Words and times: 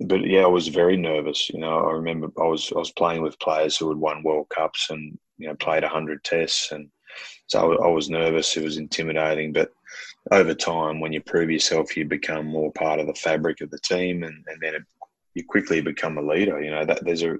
But 0.00 0.24
yeah, 0.24 0.42
I 0.42 0.46
was 0.46 0.68
very 0.68 0.96
nervous. 0.96 1.50
You 1.50 1.58
know, 1.58 1.86
I 1.86 1.92
remember 1.92 2.28
I 2.38 2.44
was 2.44 2.72
I 2.74 2.78
was 2.78 2.92
playing 2.92 3.22
with 3.22 3.40
players 3.40 3.76
who 3.76 3.88
had 3.88 3.98
won 3.98 4.22
World 4.22 4.48
Cups 4.48 4.88
and 4.90 5.18
you 5.38 5.48
know 5.48 5.54
played 5.56 5.82
hundred 5.82 6.22
tests, 6.22 6.70
and 6.72 6.88
so 7.46 7.72
I, 7.72 7.86
I 7.86 7.90
was 7.90 8.08
nervous. 8.08 8.56
It 8.56 8.62
was 8.62 8.76
intimidating, 8.76 9.52
but 9.52 9.72
over 10.30 10.54
time, 10.54 11.00
when 11.00 11.12
you 11.12 11.20
prove 11.20 11.50
yourself, 11.50 11.96
you 11.96 12.04
become 12.04 12.46
more 12.46 12.72
part 12.72 13.00
of 13.00 13.06
the 13.06 13.14
fabric 13.14 13.60
of 13.60 13.70
the 13.70 13.78
team, 13.80 14.22
and, 14.22 14.44
and 14.46 14.60
then 14.60 14.74
it, 14.76 14.82
you 15.34 15.44
quickly 15.44 15.80
become 15.80 16.18
a 16.18 16.22
leader. 16.22 16.62
You 16.62 16.70
know 16.70 16.84
that 16.84 17.04
there's 17.04 17.24
a 17.24 17.36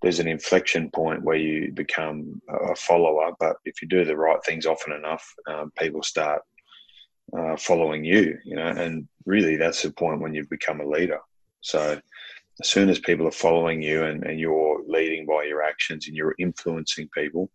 there's 0.00 0.20
an 0.20 0.28
inflection 0.28 0.90
point 0.90 1.22
where 1.22 1.36
you 1.36 1.70
become 1.72 2.40
a 2.48 2.74
follower, 2.76 3.32
but 3.38 3.56
if 3.64 3.82
you 3.82 3.88
do 3.88 4.04
the 4.04 4.16
right 4.16 4.42
things 4.44 4.66
often 4.66 4.92
enough, 4.92 5.26
um, 5.48 5.72
people 5.78 6.02
start 6.02 6.42
uh, 7.36 7.56
following 7.56 8.04
you. 8.04 8.38
You 8.44 8.56
know, 8.56 8.68
and 8.68 9.06
really 9.26 9.56
that's 9.56 9.82
the 9.82 9.90
point 9.90 10.20
when 10.20 10.34
you've 10.34 10.50
become 10.50 10.80
a 10.80 10.88
leader. 10.88 11.20
So 11.64 11.98
as 12.60 12.68
soon 12.68 12.90
as 12.90 12.98
people 12.98 13.26
are 13.26 13.32
following 13.32 13.80
you 13.80 14.04
and, 14.04 14.22
and 14.24 14.38
you're 14.38 14.82
leading 14.86 15.24
by 15.24 15.44
your 15.44 15.62
actions 15.62 16.06
and 16.06 16.14
you're 16.14 16.34
influencing 16.38 17.08
people, 17.08 17.50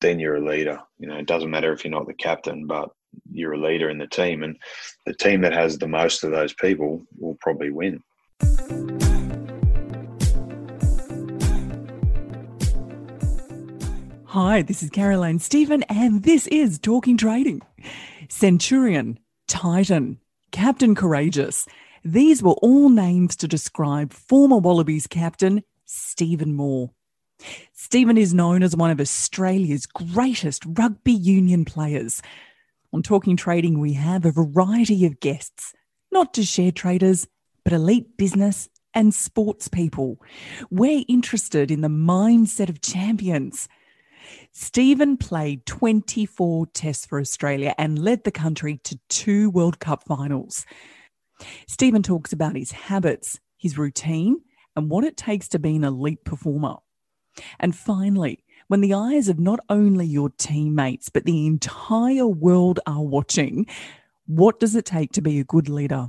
then 0.00 0.18
you're 0.18 0.36
a 0.36 0.44
leader. 0.44 0.80
You 0.98 1.06
know, 1.06 1.16
it 1.16 1.26
doesn't 1.26 1.50
matter 1.50 1.72
if 1.72 1.84
you're 1.84 1.92
not 1.92 2.08
the 2.08 2.14
captain, 2.14 2.66
but 2.66 2.90
you're 3.30 3.52
a 3.52 3.58
leader 3.58 3.88
in 3.88 3.98
the 3.98 4.08
team. 4.08 4.42
And 4.42 4.56
the 5.06 5.14
team 5.14 5.42
that 5.42 5.52
has 5.52 5.78
the 5.78 5.86
most 5.86 6.24
of 6.24 6.32
those 6.32 6.52
people 6.54 7.06
will 7.16 7.38
probably 7.40 7.70
win. 7.70 8.02
Hi, 14.24 14.62
this 14.62 14.82
is 14.82 14.90
Caroline 14.90 15.38
Stephen, 15.38 15.84
and 15.84 16.24
this 16.24 16.48
is 16.48 16.80
Talking 16.80 17.16
Trading. 17.16 17.62
Centurion, 18.28 19.20
Titan, 19.46 20.18
Captain 20.50 20.96
Courageous 20.96 21.64
these 22.06 22.40
were 22.40 22.52
all 22.62 22.88
names 22.88 23.34
to 23.36 23.48
describe 23.48 24.12
former 24.12 24.58
Wallabies 24.58 25.08
captain 25.08 25.64
Stephen 25.86 26.54
Moore. 26.54 26.92
Stephen 27.72 28.16
is 28.16 28.32
known 28.32 28.62
as 28.62 28.76
one 28.76 28.92
of 28.92 29.00
Australia's 29.00 29.86
greatest 29.86 30.62
rugby 30.66 31.12
union 31.12 31.64
players. 31.64 32.22
On 32.92 33.02
Talking 33.02 33.36
Trading, 33.36 33.80
we 33.80 33.94
have 33.94 34.24
a 34.24 34.30
variety 34.30 35.04
of 35.04 35.18
guests, 35.18 35.74
not 36.12 36.32
just 36.32 36.52
share 36.52 36.70
traders, 36.70 37.26
but 37.64 37.72
elite 37.72 38.16
business 38.16 38.68
and 38.94 39.12
sports 39.12 39.66
people. 39.66 40.18
We're 40.70 41.04
interested 41.08 41.72
in 41.72 41.80
the 41.80 41.88
mindset 41.88 42.68
of 42.68 42.80
champions. 42.82 43.68
Stephen 44.52 45.16
played 45.16 45.66
24 45.66 46.66
tests 46.66 47.04
for 47.04 47.18
Australia 47.18 47.74
and 47.76 47.98
led 47.98 48.22
the 48.22 48.30
country 48.30 48.80
to 48.84 48.96
two 49.08 49.50
World 49.50 49.80
Cup 49.80 50.04
finals. 50.04 50.64
Stephen 51.66 52.02
talks 52.02 52.32
about 52.32 52.56
his 52.56 52.72
habits, 52.72 53.40
his 53.56 53.78
routine, 53.78 54.40
and 54.74 54.90
what 54.90 55.04
it 55.04 55.16
takes 55.16 55.48
to 55.48 55.58
be 55.58 55.76
an 55.76 55.84
elite 55.84 56.24
performer. 56.24 56.76
And 57.58 57.74
finally, 57.74 58.44
when 58.68 58.80
the 58.80 58.94
eyes 58.94 59.28
of 59.28 59.38
not 59.38 59.60
only 59.68 60.06
your 60.06 60.30
teammates, 60.30 61.08
but 61.08 61.24
the 61.24 61.46
entire 61.46 62.26
world 62.26 62.80
are 62.86 63.02
watching, 63.02 63.66
what 64.26 64.58
does 64.58 64.74
it 64.74 64.84
take 64.84 65.12
to 65.12 65.22
be 65.22 65.38
a 65.38 65.44
good 65.44 65.68
leader? 65.68 66.08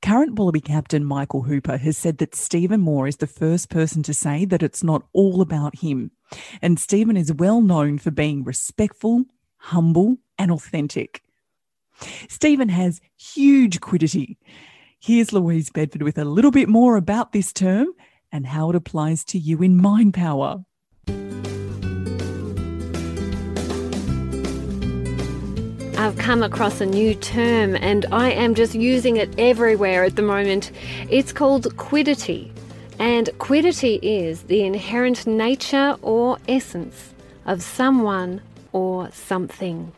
Current 0.00 0.38
Wallaby 0.38 0.60
captain 0.60 1.04
Michael 1.04 1.42
Hooper 1.42 1.76
has 1.76 1.98
said 1.98 2.18
that 2.18 2.34
Stephen 2.34 2.80
Moore 2.80 3.06
is 3.06 3.16
the 3.16 3.26
first 3.26 3.68
person 3.68 4.02
to 4.04 4.14
say 4.14 4.44
that 4.46 4.62
it's 4.62 4.82
not 4.82 5.02
all 5.12 5.42
about 5.42 5.80
him. 5.80 6.12
And 6.62 6.80
Stephen 6.80 7.16
is 7.16 7.32
well 7.32 7.60
known 7.60 7.98
for 7.98 8.10
being 8.10 8.42
respectful, 8.42 9.24
humble, 9.58 10.16
and 10.38 10.50
authentic. 10.50 11.22
Stephen 12.28 12.68
has 12.68 13.00
huge 13.16 13.80
quiddity. 13.80 14.38
Here's 14.98 15.32
Louise 15.32 15.70
Bedford 15.70 16.02
with 16.02 16.18
a 16.18 16.24
little 16.24 16.50
bit 16.50 16.68
more 16.68 16.96
about 16.96 17.32
this 17.32 17.52
term 17.52 17.88
and 18.32 18.46
how 18.46 18.70
it 18.70 18.76
applies 18.76 19.24
to 19.24 19.38
you 19.38 19.62
in 19.62 19.76
mind 19.76 20.14
power. 20.14 20.64
I've 26.00 26.16
come 26.16 26.42
across 26.42 26.80
a 26.80 26.86
new 26.86 27.14
term 27.14 27.76
and 27.76 28.06
I 28.10 28.30
am 28.30 28.54
just 28.54 28.74
using 28.74 29.18
it 29.18 29.38
everywhere 29.38 30.02
at 30.04 30.16
the 30.16 30.22
moment. 30.22 30.70
It's 31.10 31.30
called 31.30 31.76
quiddity. 31.76 32.52
And 32.98 33.28
quiddity 33.38 33.96
is 34.02 34.44
the 34.44 34.62
inherent 34.62 35.26
nature 35.26 35.96
or 36.00 36.38
essence 36.48 37.12
of 37.44 37.62
someone 37.62 38.40
or 38.72 39.10
something. 39.12 39.92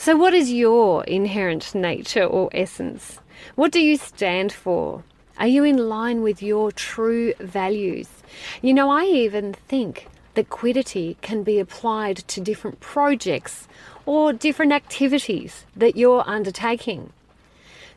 So, 0.00 0.16
what 0.16 0.32
is 0.32 0.50
your 0.50 1.04
inherent 1.04 1.74
nature 1.74 2.24
or 2.24 2.48
essence? 2.54 3.20
What 3.54 3.70
do 3.70 3.80
you 3.80 3.98
stand 3.98 4.50
for? 4.50 5.04
Are 5.36 5.46
you 5.46 5.62
in 5.62 5.76
line 5.90 6.22
with 6.22 6.42
your 6.42 6.72
true 6.72 7.34
values? 7.38 8.08
You 8.62 8.72
know, 8.72 8.88
I 8.88 9.04
even 9.04 9.52
think 9.68 10.08
that 10.36 10.48
quiddity 10.48 11.18
can 11.20 11.42
be 11.42 11.58
applied 11.58 12.16
to 12.28 12.40
different 12.40 12.80
projects 12.80 13.68
or 14.06 14.32
different 14.32 14.72
activities 14.72 15.66
that 15.76 15.98
you're 15.98 16.26
undertaking. 16.26 17.12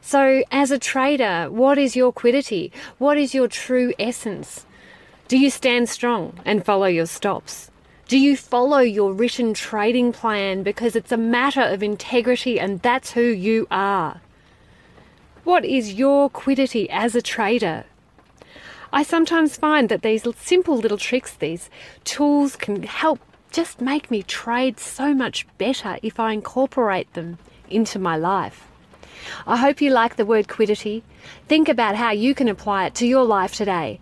So, 0.02 0.44
as 0.52 0.72
a 0.72 0.80
trader, 0.80 1.48
what 1.50 1.78
is 1.78 1.96
your 1.96 2.12
quiddity? 2.12 2.74
What 2.98 3.18
is 3.18 3.34
your 3.34 3.48
true 3.48 3.94
essence? 3.98 4.66
Do 5.30 5.38
you 5.38 5.50
stand 5.50 5.88
strong 5.88 6.38
and 6.44 6.66
follow 6.66 6.88
your 6.88 7.06
stops? 7.06 7.72
Do 8.06 8.20
you 8.20 8.36
follow 8.36 8.80
your 8.80 9.14
written 9.14 9.54
trading 9.54 10.12
plan 10.12 10.62
because 10.62 10.96
it's 10.96 11.12
a 11.12 11.18
matter 11.18 11.62
of 11.62 11.82
integrity 11.82 12.60
and 12.60 12.82
that's 12.82 13.12
who 13.12 13.22
you 13.22 13.66
are? 13.72 14.22
What 15.46 15.64
is 15.64 15.94
your 15.94 16.30
quiddity 16.30 16.90
as 16.90 17.16
a 17.16 17.22
trader? 17.22 17.86
I 18.92 19.04
sometimes 19.04 19.56
find 19.56 19.88
that 19.88 20.02
these 20.02 20.26
simple 20.38 20.78
little 20.78 20.98
tricks, 20.98 21.34
these 21.34 21.70
tools 22.04 22.58
can 22.58 22.84
help 22.84 23.20
just 23.52 23.80
make 23.80 24.12
me 24.12 24.22
trade 24.22 24.80
so 24.80 25.14
much 25.14 25.48
better 25.58 25.98
if 26.04 26.20
I 26.20 26.34
incorporate 26.34 27.12
them 27.14 27.38
into 27.70 28.00
my 28.00 28.18
life. 28.18 28.68
I 29.48 29.58
hope 29.58 29.80
you 29.80 29.90
like 29.92 30.18
the 30.18 30.26
word 30.26 30.50
quiddity. 30.50 31.04
Think 31.48 31.70
about 31.70 31.96
how 31.96 32.12
you 32.12 32.36
can 32.36 32.50
apply 32.50 32.86
it 32.86 32.96
to 32.96 33.08
your 33.08 33.24
life 33.24 33.56
today. 33.56 34.02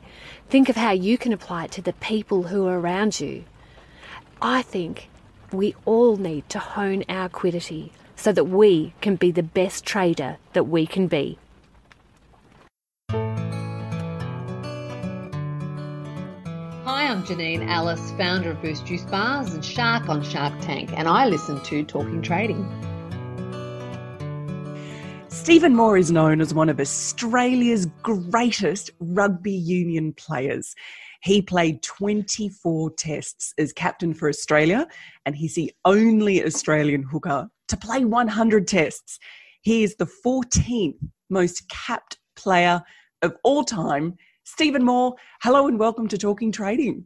Think 0.50 0.70
of 0.70 0.76
how 0.76 0.92
you 0.92 1.18
can 1.20 1.32
apply 1.32 1.66
it 1.66 1.72
to 1.74 1.82
the 1.82 1.94
people 1.94 2.44
who 2.44 2.66
are 2.68 2.80
around 2.80 3.20
you. 3.20 3.46
I 4.44 4.63
think 4.63 5.07
we 5.53 5.75
all 5.85 6.18
need 6.18 6.50
to 6.50 6.57
hone 6.57 7.03
our 7.07 7.29
quiddity 7.29 7.91
so 8.16 8.31
that 8.31 8.46
we 8.46 8.96
can 9.00 9.16
be 9.16 9.29
the 9.29 9.44
best 9.44 9.85
trader 9.85 10.38
that 10.53 10.63
we 10.63 10.88
can 10.88 11.06
be. 11.06 11.38
Hi, 13.11 13.20
I'm 17.08 17.23
Janine 17.23 17.67
Allis, 17.67 18.11
founder 18.17 18.49
of 18.49 18.59
Boost 18.64 18.88
Juice 18.88 19.03
Bars 19.03 19.53
and 19.53 19.64
Shark 19.64 20.09
on 20.09 20.23
Shark 20.23 20.59
Tank, 20.61 20.90
and 20.97 21.08
I 21.08 21.28
listen 21.28 21.61
to 21.66 21.84
Talking 21.84 22.23
Trading. 22.23 22.67
Stephen 25.28 25.76
Moore 25.76 25.97
is 25.97 26.11
known 26.11 26.41
as 26.41 26.52
one 26.52 26.70
of 26.70 26.79
Australia's 26.79 27.85
greatest 28.02 28.90
rugby 28.99 29.52
union 29.52 30.14
players. 30.14 30.73
He 31.22 31.41
played 31.41 31.84
24 31.84 32.91
tests 32.97 33.53
as 33.59 33.72
captain 33.73 34.14
for 34.14 34.28
Australia, 34.28 34.88
and 35.26 35.35
he's 35.35 35.53
the 35.53 35.72
only 35.85 36.44
Australian 36.44 37.03
hooker 37.03 37.47
to 37.68 37.78
play 37.78 38.06
100 38.06 38.68
tests. 38.68 39.20
He 39.62 39.84
is 39.84 39.96
the 39.96 40.09
14th 40.26 40.97
most 41.29 41.70
capped 41.70 42.18
player 42.35 42.82
of 43.22 43.35
all 43.44 43.64
time. 43.64 44.16
Stephen 44.46 44.84
Moore, 44.84 45.14
hello 45.44 45.68
and 45.68 45.78
welcome 45.78 46.08
to 46.08 46.18
Talking 46.18 46.52
Trading. 46.52 47.06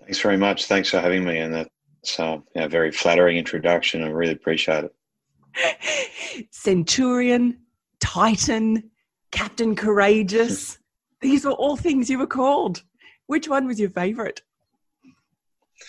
Thanks 0.00 0.20
very 0.20 0.36
much. 0.36 0.66
Thanks 0.66 0.90
for 0.90 1.00
having 1.00 1.24
me. 1.24 1.38
And 1.38 1.52
that's 1.52 2.20
uh, 2.20 2.38
a 2.54 2.68
very 2.68 2.92
flattering 2.92 3.36
introduction. 3.38 4.04
I 4.04 4.08
really 4.08 4.32
appreciate 4.34 4.84
it. 4.84 6.48
Centurion, 6.52 7.58
Titan, 8.00 8.90
Captain 9.32 9.74
Courageous. 9.74 10.78
These 11.20 11.44
were 11.44 11.52
all 11.52 11.76
things 11.76 12.08
you 12.08 12.18
were 12.18 12.26
called. 12.26 12.82
Which 13.26 13.48
one 13.48 13.66
was 13.66 13.80
your 13.80 13.90
favourite? 13.90 14.42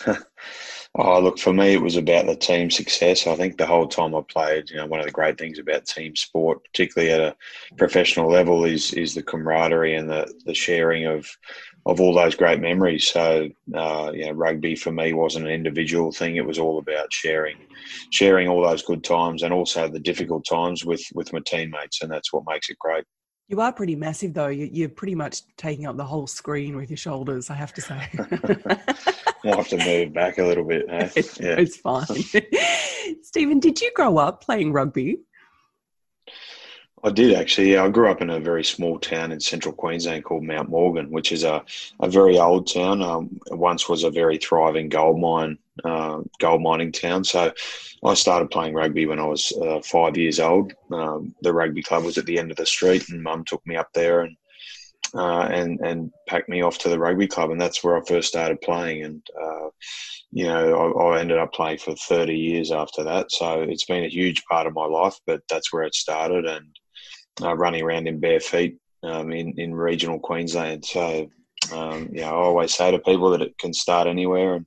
oh, 0.95 1.19
look, 1.19 1.39
for 1.39 1.53
me, 1.53 1.73
it 1.73 1.81
was 1.81 1.95
about 1.95 2.25
the 2.25 2.35
team 2.35 2.69
success. 2.69 3.27
I 3.27 3.35
think 3.35 3.57
the 3.57 3.65
whole 3.65 3.87
time 3.87 4.15
I 4.15 4.21
played, 4.27 4.69
you 4.69 4.77
know, 4.77 4.85
one 4.85 4.99
of 4.99 5.05
the 5.05 5.11
great 5.11 5.37
things 5.37 5.59
about 5.59 5.85
team 5.85 6.15
sport, 6.15 6.63
particularly 6.63 7.11
at 7.13 7.19
a 7.19 7.35
professional 7.77 8.29
level, 8.29 8.65
is 8.65 8.93
is 8.93 9.13
the 9.13 9.23
camaraderie 9.23 9.95
and 9.95 10.09
the, 10.09 10.31
the 10.45 10.53
sharing 10.53 11.05
of 11.05 11.27
of 11.85 11.99
all 11.99 12.13
those 12.13 12.35
great 12.35 12.59
memories. 12.59 13.07
So, 13.07 13.49
uh, 13.73 14.11
you 14.13 14.25
know, 14.25 14.31
rugby 14.31 14.75
for 14.75 14.91
me 14.91 15.13
wasn't 15.13 15.45
an 15.45 15.51
individual 15.51 16.11
thing. 16.11 16.35
It 16.35 16.45
was 16.45 16.59
all 16.59 16.77
about 16.77 17.11
sharing, 17.11 17.57
sharing 18.11 18.47
all 18.47 18.61
those 18.61 18.83
good 18.83 19.03
times 19.03 19.43
and 19.43 19.53
also 19.53 19.87
the 19.87 19.99
difficult 19.99 20.45
times 20.45 20.85
with 20.85 21.03
with 21.13 21.33
my 21.33 21.39
teammates, 21.45 22.01
and 22.01 22.11
that's 22.11 22.31
what 22.33 22.43
makes 22.47 22.69
it 22.69 22.79
great. 22.79 23.05
You 23.49 23.61
are 23.61 23.73
pretty 23.73 23.95
massive, 23.95 24.35
though. 24.35 24.47
You're 24.47 24.89
pretty 24.89 25.15
much 25.15 25.41
taking 25.57 25.87
up 25.87 25.97
the 25.97 26.05
whole 26.05 26.27
screen 26.27 26.77
with 26.77 26.91
your 26.91 26.97
shoulders. 26.97 27.49
I 27.49 27.55
have 27.55 27.73
to 27.73 27.81
say. 27.81 28.07
I'll 29.43 29.57
have 29.57 29.67
to 29.69 29.77
move 29.83 30.13
back 30.13 30.37
a 30.37 30.43
little 30.43 30.63
bit. 30.63 30.85
Eh? 30.87 31.09
It's, 31.15 31.39
yeah. 31.39 31.55
it's 31.57 31.77
fine. 31.77 32.05
Stephen, 33.23 33.59
did 33.59 33.81
you 33.81 33.91
grow 33.95 34.19
up 34.19 34.43
playing 34.43 34.71
rugby? 34.71 35.21
I 37.03 37.09
did 37.09 37.33
actually. 37.33 37.73
Yeah, 37.73 37.85
I 37.85 37.89
grew 37.89 38.11
up 38.11 38.21
in 38.21 38.29
a 38.29 38.39
very 38.39 38.63
small 38.63 38.99
town 38.99 39.31
in 39.31 39.39
central 39.39 39.73
Queensland 39.73 40.25
called 40.25 40.43
Mount 40.43 40.69
Morgan, 40.69 41.09
which 41.09 41.31
is 41.31 41.43
a, 41.43 41.63
a 42.01 42.07
very 42.07 42.37
old 42.37 42.71
town. 42.71 43.01
Um, 43.01 43.39
once 43.49 43.89
was 43.89 44.03
a 44.03 44.11
very 44.11 44.37
thriving 44.37 44.89
gold 44.89 45.19
mine, 45.19 45.57
uh, 45.83 46.19
gold 46.39 46.61
mining 46.61 46.91
town. 46.91 47.23
So 47.23 47.51
I 48.03 48.13
started 48.13 48.51
playing 48.51 48.73
rugby 48.73 49.05
when 49.05 49.19
I 49.19 49.25
was 49.25 49.51
uh, 49.61 49.81
five 49.81 50.17
years 50.17 50.39
old. 50.39 50.73
Um, 50.91 51.35
the 51.41 51.53
rugby 51.53 51.83
club 51.83 52.03
was 52.03 52.17
at 52.17 52.25
the 52.25 52.39
end 52.39 52.51
of 52.51 52.57
the 52.57 52.65
street, 52.65 53.09
and 53.09 53.21
Mum 53.21 53.43
took 53.45 53.65
me 53.65 53.75
up 53.75 53.89
there 53.93 54.21
and 54.21 54.35
uh, 55.15 55.47
and 55.51 55.79
and 55.79 56.11
packed 56.27 56.49
me 56.49 56.61
off 56.61 56.77
to 56.79 56.89
the 56.89 56.99
rugby 56.99 57.27
club, 57.27 57.51
and 57.51 57.59
that's 57.59 57.83
where 57.83 57.97
I 57.97 58.01
first 58.05 58.27
started 58.27 58.61
playing. 58.61 59.03
And 59.03 59.23
uh, 59.41 59.69
you 60.31 60.45
know, 60.45 60.93
I, 60.99 61.15
I, 61.15 61.19
ended 61.19 61.39
up 61.39 61.53
playing 61.53 61.79
for 61.79 61.95
30 61.95 62.35
years 62.35 62.71
after 62.71 63.03
that. 63.03 63.31
So 63.31 63.63
it's 63.63 63.85
been 63.85 64.03
a 64.03 64.09
huge 64.09 64.43
part 64.45 64.67
of 64.67 64.73
my 64.73 64.85
life, 64.85 65.17
but 65.25 65.41
that's 65.49 65.73
where 65.73 65.83
it 65.83 65.95
started. 65.95 66.45
And 66.45 66.67
uh, 67.41 67.55
running 67.55 67.83
around 67.83 68.07
in 68.07 68.19
bare 68.19 68.39
feet 68.39 68.77
um, 69.03 69.31
in, 69.31 69.53
in 69.57 69.73
regional 69.73 70.19
Queensland. 70.19 70.85
So, 70.85 71.29
um, 71.73 72.09
yeah, 72.11 72.29
I 72.29 72.33
always 72.33 72.73
say 72.73 72.91
to 72.91 72.99
people 72.99 73.31
that 73.31 73.41
it 73.41 73.57
can 73.57 73.73
start 73.73 74.07
anywhere. 74.07 74.55
And 74.55 74.65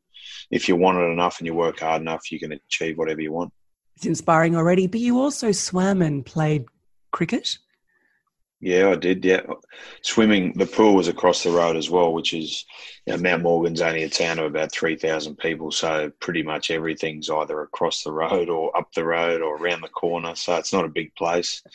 if 0.53 0.69
you 0.69 0.77
want 0.77 0.99
it 0.99 1.11
enough 1.11 1.39
and 1.39 1.47
you 1.47 1.55
work 1.55 1.81
hard 1.81 2.03
enough, 2.03 2.31
you 2.31 2.39
can 2.39 2.53
achieve 2.53 2.99
whatever 2.99 3.23
you 3.23 3.33
want. 3.33 3.53
It's 3.97 4.07
inspiring 4.07 4.55
already. 4.55 4.87
But 4.87 5.01
you 5.01 5.19
also 5.19 5.51
swam 5.51 6.03
and 6.03 6.25
played 6.25 6.67
cricket. 7.11 7.59
Yeah, 8.65 8.91
I 8.91 8.95
did. 8.95 9.25
Yeah, 9.25 9.41
swimming. 10.03 10.53
The 10.53 10.67
pool 10.67 10.95
was 10.95 11.09
across 11.09 11.43
the 11.43 11.51
road 11.51 11.77
as 11.77 11.91
well, 11.91 12.13
which 12.13 12.33
is 12.33 12.65
you 13.07 13.13
know, 13.13 13.19
Mount 13.19 13.43
Morgan's 13.43 13.81
only 13.81 14.05
a 14.05 14.09
town 14.09 14.39
of 14.39 14.47
about 14.47 14.71
three 14.71 14.95
thousand 14.95 15.35
people, 15.39 15.73
so 15.73 16.13
pretty 16.21 16.45
much 16.45 16.71
everything's 16.71 17.29
either 17.29 17.61
across 17.61 18.05
the 18.05 18.13
road 18.13 18.49
or 18.49 18.75
up 18.79 18.93
the 18.93 19.05
road 19.05 19.43
or 19.43 19.57
around 19.57 19.81
the 19.81 19.89
corner. 19.89 20.37
So 20.37 20.55
it's 20.55 20.73
not 20.73 20.85
a 20.85 20.89
big 20.89 21.13
place. 21.17 21.63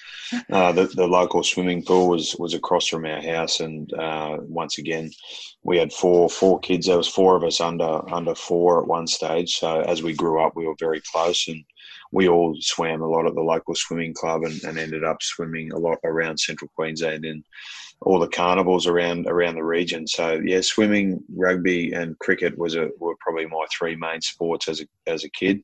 Uh, 0.49 0.71
the, 0.71 0.85
the 0.85 1.07
local 1.07 1.43
swimming 1.43 1.83
pool 1.83 2.07
was 2.07 2.35
was 2.37 2.53
across 2.53 2.87
from 2.87 3.05
our 3.05 3.21
house, 3.21 3.59
and 3.59 3.91
uh, 3.93 4.37
once 4.41 4.77
again, 4.77 5.11
we 5.63 5.77
had 5.77 5.91
four 5.91 6.29
four 6.29 6.57
kids. 6.59 6.87
There 6.87 6.95
was 6.95 7.07
four 7.07 7.35
of 7.35 7.43
us 7.43 7.59
under 7.59 8.01
under 8.13 8.33
four 8.33 8.81
at 8.81 8.87
one 8.87 9.07
stage. 9.07 9.57
So 9.57 9.81
as 9.81 10.01
we 10.01 10.13
grew 10.13 10.41
up, 10.41 10.55
we 10.55 10.65
were 10.65 10.75
very 10.79 11.01
close 11.11 11.47
and 11.49 11.65
we 12.11 12.27
all 12.27 12.55
swam 12.59 13.01
a 13.01 13.07
lot 13.07 13.25
at 13.25 13.35
the 13.35 13.41
local 13.41 13.75
swimming 13.75 14.13
club 14.13 14.43
and, 14.43 14.63
and 14.63 14.77
ended 14.77 15.03
up 15.03 15.21
swimming 15.21 15.71
a 15.71 15.77
lot 15.77 15.97
around 16.03 16.37
central 16.39 16.69
Queensland 16.75 17.25
and 17.25 17.43
all 18.01 18.19
the 18.19 18.27
carnivals 18.27 18.87
around 18.87 19.27
around 19.27 19.55
the 19.55 19.63
region. 19.63 20.07
So 20.07 20.39
yeah, 20.43 20.61
swimming, 20.61 21.23
rugby, 21.35 21.93
and 21.93 22.17
cricket 22.19 22.57
was 22.57 22.75
a 22.75 22.89
were 22.99 23.15
probably 23.19 23.47
my 23.47 23.65
three 23.77 23.95
main 23.95 24.21
sports 24.21 24.67
as 24.67 24.81
a 24.81 24.85
as 25.07 25.23
a 25.23 25.29
kid. 25.29 25.61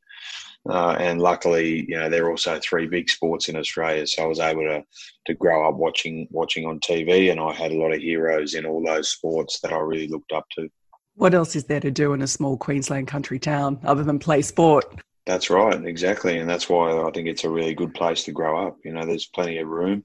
Uh, 0.70 0.96
and 0.98 1.22
luckily, 1.22 1.86
you 1.90 1.98
know, 1.98 2.10
they're 2.10 2.30
also 2.30 2.58
three 2.60 2.88
big 2.88 3.10
sports 3.10 3.50
in 3.50 3.58
Australia. 3.58 4.08
So 4.08 4.24
I 4.24 4.28
was 4.28 4.40
able 4.40 4.64
to 4.64 4.84
to 5.28 5.34
grow 5.34 5.68
up 5.68 5.76
watching 5.76 6.28
watching 6.32 6.66
on 6.66 6.80
TV, 6.80 7.32
and 7.32 7.40
I 7.40 7.54
had 7.54 7.72
a 7.72 7.78
lot 7.78 7.94
of 7.94 8.02
heroes 8.02 8.54
in 8.56 8.66
all 8.66 8.84
those 8.84 9.10
sports 9.10 9.60
that 9.62 9.74
I 9.74 9.80
really 9.80 10.08
looked 10.08 10.32
up 10.32 10.46
to. 10.56 10.70
What 11.16 11.36
else 11.36 11.56
is 11.56 11.66
there 11.66 11.80
to 11.80 11.92
do 11.92 12.14
in 12.14 12.24
a 12.24 12.28
small 12.28 12.58
Queensland 12.58 13.08
country 13.08 13.38
town 13.38 13.80
other 13.84 14.04
than 14.04 14.18
play 14.18 14.42
sport? 14.42 14.86
That's 15.26 15.50
right, 15.50 15.86
exactly, 15.86 16.40
and 16.40 16.50
that's 16.50 16.68
why 16.68 16.92
I 16.92 17.12
think 17.12 17.28
it's 17.28 17.46
a 17.46 17.50
really 17.50 17.74
good 17.74 17.94
place 17.94 18.24
to 18.26 18.34
grow 18.34 18.68
up. 18.68 18.78
You 18.84 18.94
know, 18.94 19.06
there's 19.06 19.28
plenty 19.28 19.58
of 19.60 19.70
room, 19.70 20.04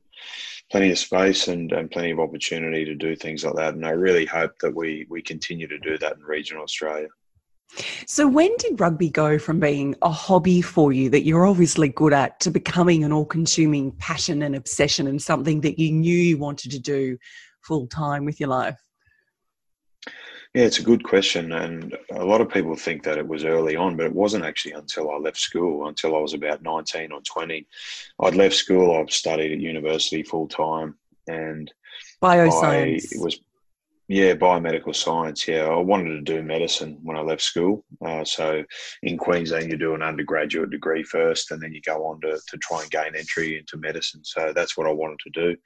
plenty 0.71 0.93
of 0.93 0.99
space, 0.99 1.49
and, 1.49 1.73
and 1.73 1.91
plenty 1.91 2.13
of 2.13 2.21
opportunity 2.21 2.85
to 2.85 2.95
do 2.95 3.17
things 3.17 3.45
like 3.45 3.57
that. 3.57 3.75
And 3.75 3.85
I 3.85 3.91
really 3.91 4.27
hope 4.27 4.53
that 4.61 4.75
we 4.75 5.07
we 5.11 5.21
continue 5.21 5.67
to 5.67 5.79
do 5.79 5.99
that 5.99 6.17
in 6.17 6.23
regional 6.23 6.63
Australia. 6.63 7.09
So, 8.07 8.27
when 8.29 8.51
did 8.59 8.81
rugby 8.81 9.11
go 9.11 9.39
from 9.39 9.61
being 9.61 9.95
a 10.03 10.11
hobby 10.11 10.63
for 10.63 10.93
you 10.93 11.11
that 11.11 11.25
you're 11.25 11.47
obviously 11.47 11.89
good 11.89 12.13
at 12.13 12.41
to 12.41 12.51
becoming 12.51 13.05
an 13.05 13.13
all 13.13 13.27
consuming 13.27 13.93
passion 13.93 14.43
and 14.43 14.55
obsession 14.55 15.07
and 15.07 15.21
something 15.21 15.61
that 15.63 15.79
you 15.79 15.93
knew 15.93 16.17
you 16.17 16.39
wanted 16.39 16.71
to 16.73 16.79
do 16.79 17.19
full 17.63 17.87
time 17.89 18.25
with 18.25 18.41
your 18.41 18.49
life? 18.49 18.79
Yeah, 20.55 20.65
it's 20.65 20.79
a 20.79 20.85
good 20.85 21.05
question. 21.05 21.53
And 21.53 21.97
a 22.11 22.25
lot 22.25 22.41
of 22.41 22.49
people 22.49 22.75
think 22.75 23.03
that 23.05 23.19
it 23.19 23.27
was 23.27 23.45
early 23.45 23.77
on, 23.77 23.97
but 23.97 24.07
it 24.07 24.15
wasn't 24.15 24.45
actually 24.45 24.73
until 24.73 25.11
I 25.11 25.19
left 25.19 25.39
school, 25.39 25.89
until 25.89 26.17
I 26.17 26.21
was 26.21 26.35
about 26.35 26.63
19 26.63 27.13
or 27.13 27.21
20. 27.21 27.67
I'd 28.21 28.35
left 28.35 28.55
school, 28.55 28.97
I've 28.97 29.13
studied 29.13 29.53
at 29.53 29.61
university 29.61 30.23
full 30.23 30.49
time. 30.49 30.97
And 31.27 31.73
bioscience. 32.23 32.63
I, 32.63 33.17
it 33.17 33.21
was, 33.21 33.41
yeah, 34.09 34.33
biomedical 34.35 34.97
science. 34.97 35.47
Yeah, 35.47 35.67
I 35.67 35.77
wanted 35.77 36.15
to 36.15 36.21
do 36.23 36.43
medicine 36.43 36.99
when 37.03 37.19
I 37.19 37.21
left 37.21 37.43
school. 37.43 37.85
Uh, 38.05 38.25
so 38.25 38.65
in 39.03 39.19
Queensland, 39.19 39.71
you 39.71 39.77
do 39.77 39.95
an 39.95 40.03
undergraduate 40.03 40.71
degree 40.71 41.03
first, 41.03 41.51
and 41.51 41.61
then 41.61 41.75
you 41.75 41.83
go 41.83 42.07
on 42.07 42.23
to, 42.23 42.39
to 42.49 42.57
try 42.57 42.81
and 42.81 42.91
gain 42.91 43.15
entry 43.15 43.59
into 43.59 43.77
medicine. 43.77 44.25
So 44.25 44.55
that's 44.55 44.79
what 44.79 44.87
I 44.87 44.93
wanted 44.93 45.19
to 45.25 45.31
do. 45.31 45.57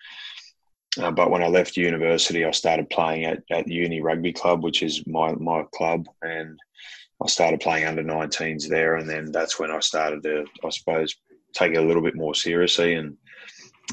Uh, 1.01 1.11
but 1.11 1.31
when 1.31 1.43
I 1.43 1.49
left 1.49 1.77
university, 1.77 2.45
I 2.45 2.51
started 2.51 2.91
playing 2.91 3.25
at, 3.25 3.43
at 3.51 3.69
Uni 3.69 4.03
Rugby 4.03 4.33
Club, 4.33 4.63
which 4.63 4.83
is 4.83 5.07
my, 5.07 5.33
my 5.33 5.65
club, 5.75 6.07
and 6.21 6.59
I 7.23 7.29
started 7.29 7.61
playing 7.61 7.87
under 7.87 8.03
19s 8.03 8.69
there. 8.69 8.97
And 8.97 9.09
then 9.09 9.33
that's 9.33 9.59
when 9.59 9.71
I 9.71 9.81
started 9.81 10.23
to, 10.25 10.45
I 10.65 10.71
suppose, 10.71 11.15
take 11.55 11.73
it 11.73 11.79
a 11.79 11.83
little 11.83 12.03
bit 12.03 12.15
more 12.15 12.35
seriously. 12.35 12.95
And 12.95 13.17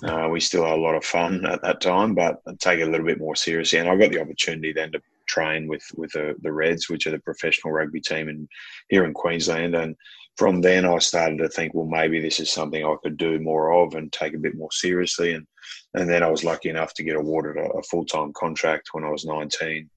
uh, 0.04 0.28
we 0.30 0.40
still 0.40 0.66
had 0.66 0.78
a 0.78 0.82
lot 0.82 0.96
of 0.96 1.06
fun 1.06 1.46
at 1.50 1.62
that 1.62 1.82
time, 1.82 2.16
but 2.16 2.42
take 2.60 2.80
it 2.80 2.88
a 2.88 2.92
little 2.92 3.06
bit 3.06 3.20
more 3.20 3.36
seriously. 3.36 3.80
And 3.80 3.90
I 3.90 3.96
got 3.96 4.12
the 4.12 4.22
opportunity 4.22 4.74
then 4.74 4.92
to 4.92 5.02
train 5.28 5.68
with 5.68 5.84
with 5.96 6.12
the, 6.12 6.36
the 6.42 6.52
Reds, 6.52 6.90
which 6.90 7.08
are 7.08 7.12
the 7.12 7.20
professional 7.20 7.74
rugby 7.74 8.02
team 8.02 8.30
in 8.30 8.48
here 8.90 9.06
in 9.06 9.14
Queensland. 9.14 9.76
And 9.76 9.96
from 10.38 10.62
then, 10.62 10.86
I 10.86 10.98
started 11.00 11.38
to 11.40 11.50
think, 11.50 11.74
well, 11.74 11.86
maybe 11.86 12.20
this 12.20 12.40
is 12.40 12.52
something 12.52 12.84
I 12.84 12.96
could 13.04 13.18
do 13.18 13.40
more 13.40 13.74
of 13.74 13.96
and 13.96 14.12
take 14.12 14.34
a 14.34 14.40
bit 14.40 14.56
more 14.56 14.72
seriously. 14.72 15.34
And 15.34 15.46
and 15.94 16.10
then 16.10 16.24
I 16.24 16.30
was 16.30 16.44
lucky 16.44 16.70
enough 16.70 16.94
to 16.96 17.04
get 17.04 17.16
awarded 17.16 17.58
a, 17.58 17.70
a 17.72 17.84
full 17.84 18.06
time 18.06 18.34
contract 18.34 18.90
when 18.92 19.04
I 19.04 19.10
was 19.10 19.26
19 19.26 19.90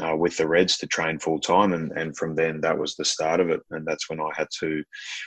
uh, 0.00 0.16
with 0.16 0.36
the 0.36 0.46
Reds 0.46 0.78
to 0.78 0.86
train 0.86 1.18
full 1.18 1.40
time, 1.40 1.72
and, 1.72 1.90
and 1.92 2.16
from 2.16 2.36
then 2.36 2.60
that 2.60 2.78
was 2.78 2.94
the 2.94 3.04
start 3.04 3.40
of 3.40 3.50
it, 3.50 3.60
and 3.70 3.84
that's 3.84 4.08
when 4.08 4.20
I 4.20 4.28
had 4.36 4.46
to 4.60 4.84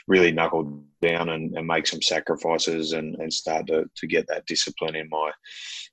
really 0.08 0.32
knuckle 0.32 0.82
down 1.02 1.28
and, 1.28 1.54
and 1.56 1.66
make 1.66 1.86
some 1.86 2.00
sacrifices 2.00 2.92
and, 2.92 3.14
and 3.16 3.32
start 3.32 3.66
to, 3.66 3.84
to 3.94 4.06
get 4.06 4.26
that 4.28 4.46
discipline 4.46 4.96
in 4.96 5.08
my 5.10 5.30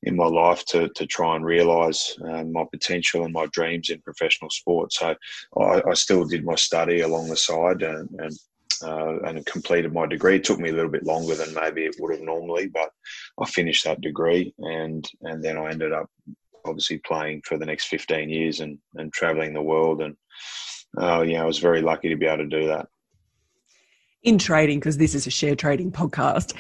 in 0.04 0.16
my 0.16 0.26
life 0.26 0.66
to, 0.66 0.90
to 0.96 1.06
try 1.06 1.36
and 1.36 1.46
realise 1.46 2.18
uh, 2.26 2.44
my 2.46 2.64
potential 2.72 3.24
and 3.26 3.34
my 3.34 3.46
dreams 3.52 3.90
in 3.90 4.02
professional 4.02 4.50
sport. 4.50 4.92
So 4.94 5.16
I, 5.60 5.82
I, 5.88 5.94
still 5.94 6.26
did 6.26 6.44
my 6.44 6.56
study 6.56 7.02
along 7.02 7.30
the 7.30 7.36
side 7.36 7.84
and, 7.84 8.10
and 8.18 8.32
uh, 8.84 9.20
and 9.22 9.46
completed 9.46 9.94
my 9.94 10.06
degree. 10.06 10.36
It 10.36 10.44
took 10.44 10.60
me 10.60 10.70
a 10.70 10.74
little 10.74 10.92
bit 10.92 11.06
longer 11.06 11.36
than 11.36 11.54
maybe 11.54 11.86
it 11.86 11.96
would 12.00 12.14
have 12.14 12.24
normally, 12.24 12.68
but 12.68 12.92
I 13.40 13.46
finished 13.46 13.86
that 13.86 14.02
degree, 14.02 14.54
and 14.60 15.08
and 15.22 15.44
then 15.44 15.58
I 15.58 15.70
ended 15.70 15.94
up 15.94 16.10
obviously 16.66 17.00
playing 17.00 17.42
for 17.46 17.58
the 17.58 17.66
next 17.66 17.86
15 17.86 18.30
years 18.30 18.60
and 18.60 18.78
and 18.96 19.12
traveling 19.14 19.54
the 19.54 19.62
world, 19.62 20.02
and 20.02 20.16
uh, 21.00 21.22
yeah, 21.22 21.44
I 21.44 21.46
was 21.46 21.60
very 21.60 21.82
lucky 21.82 22.10
to 22.10 22.16
be 22.16 22.26
able 22.26 22.44
to 22.44 22.62
do 22.62 22.68
that. 22.68 22.88
In 24.24 24.38
trading, 24.38 24.80
because 24.80 24.98
this 24.98 25.16
is 25.16 25.26
a 25.26 25.32
share 25.32 25.56
trading 25.56 25.92
podcast, 25.92 26.54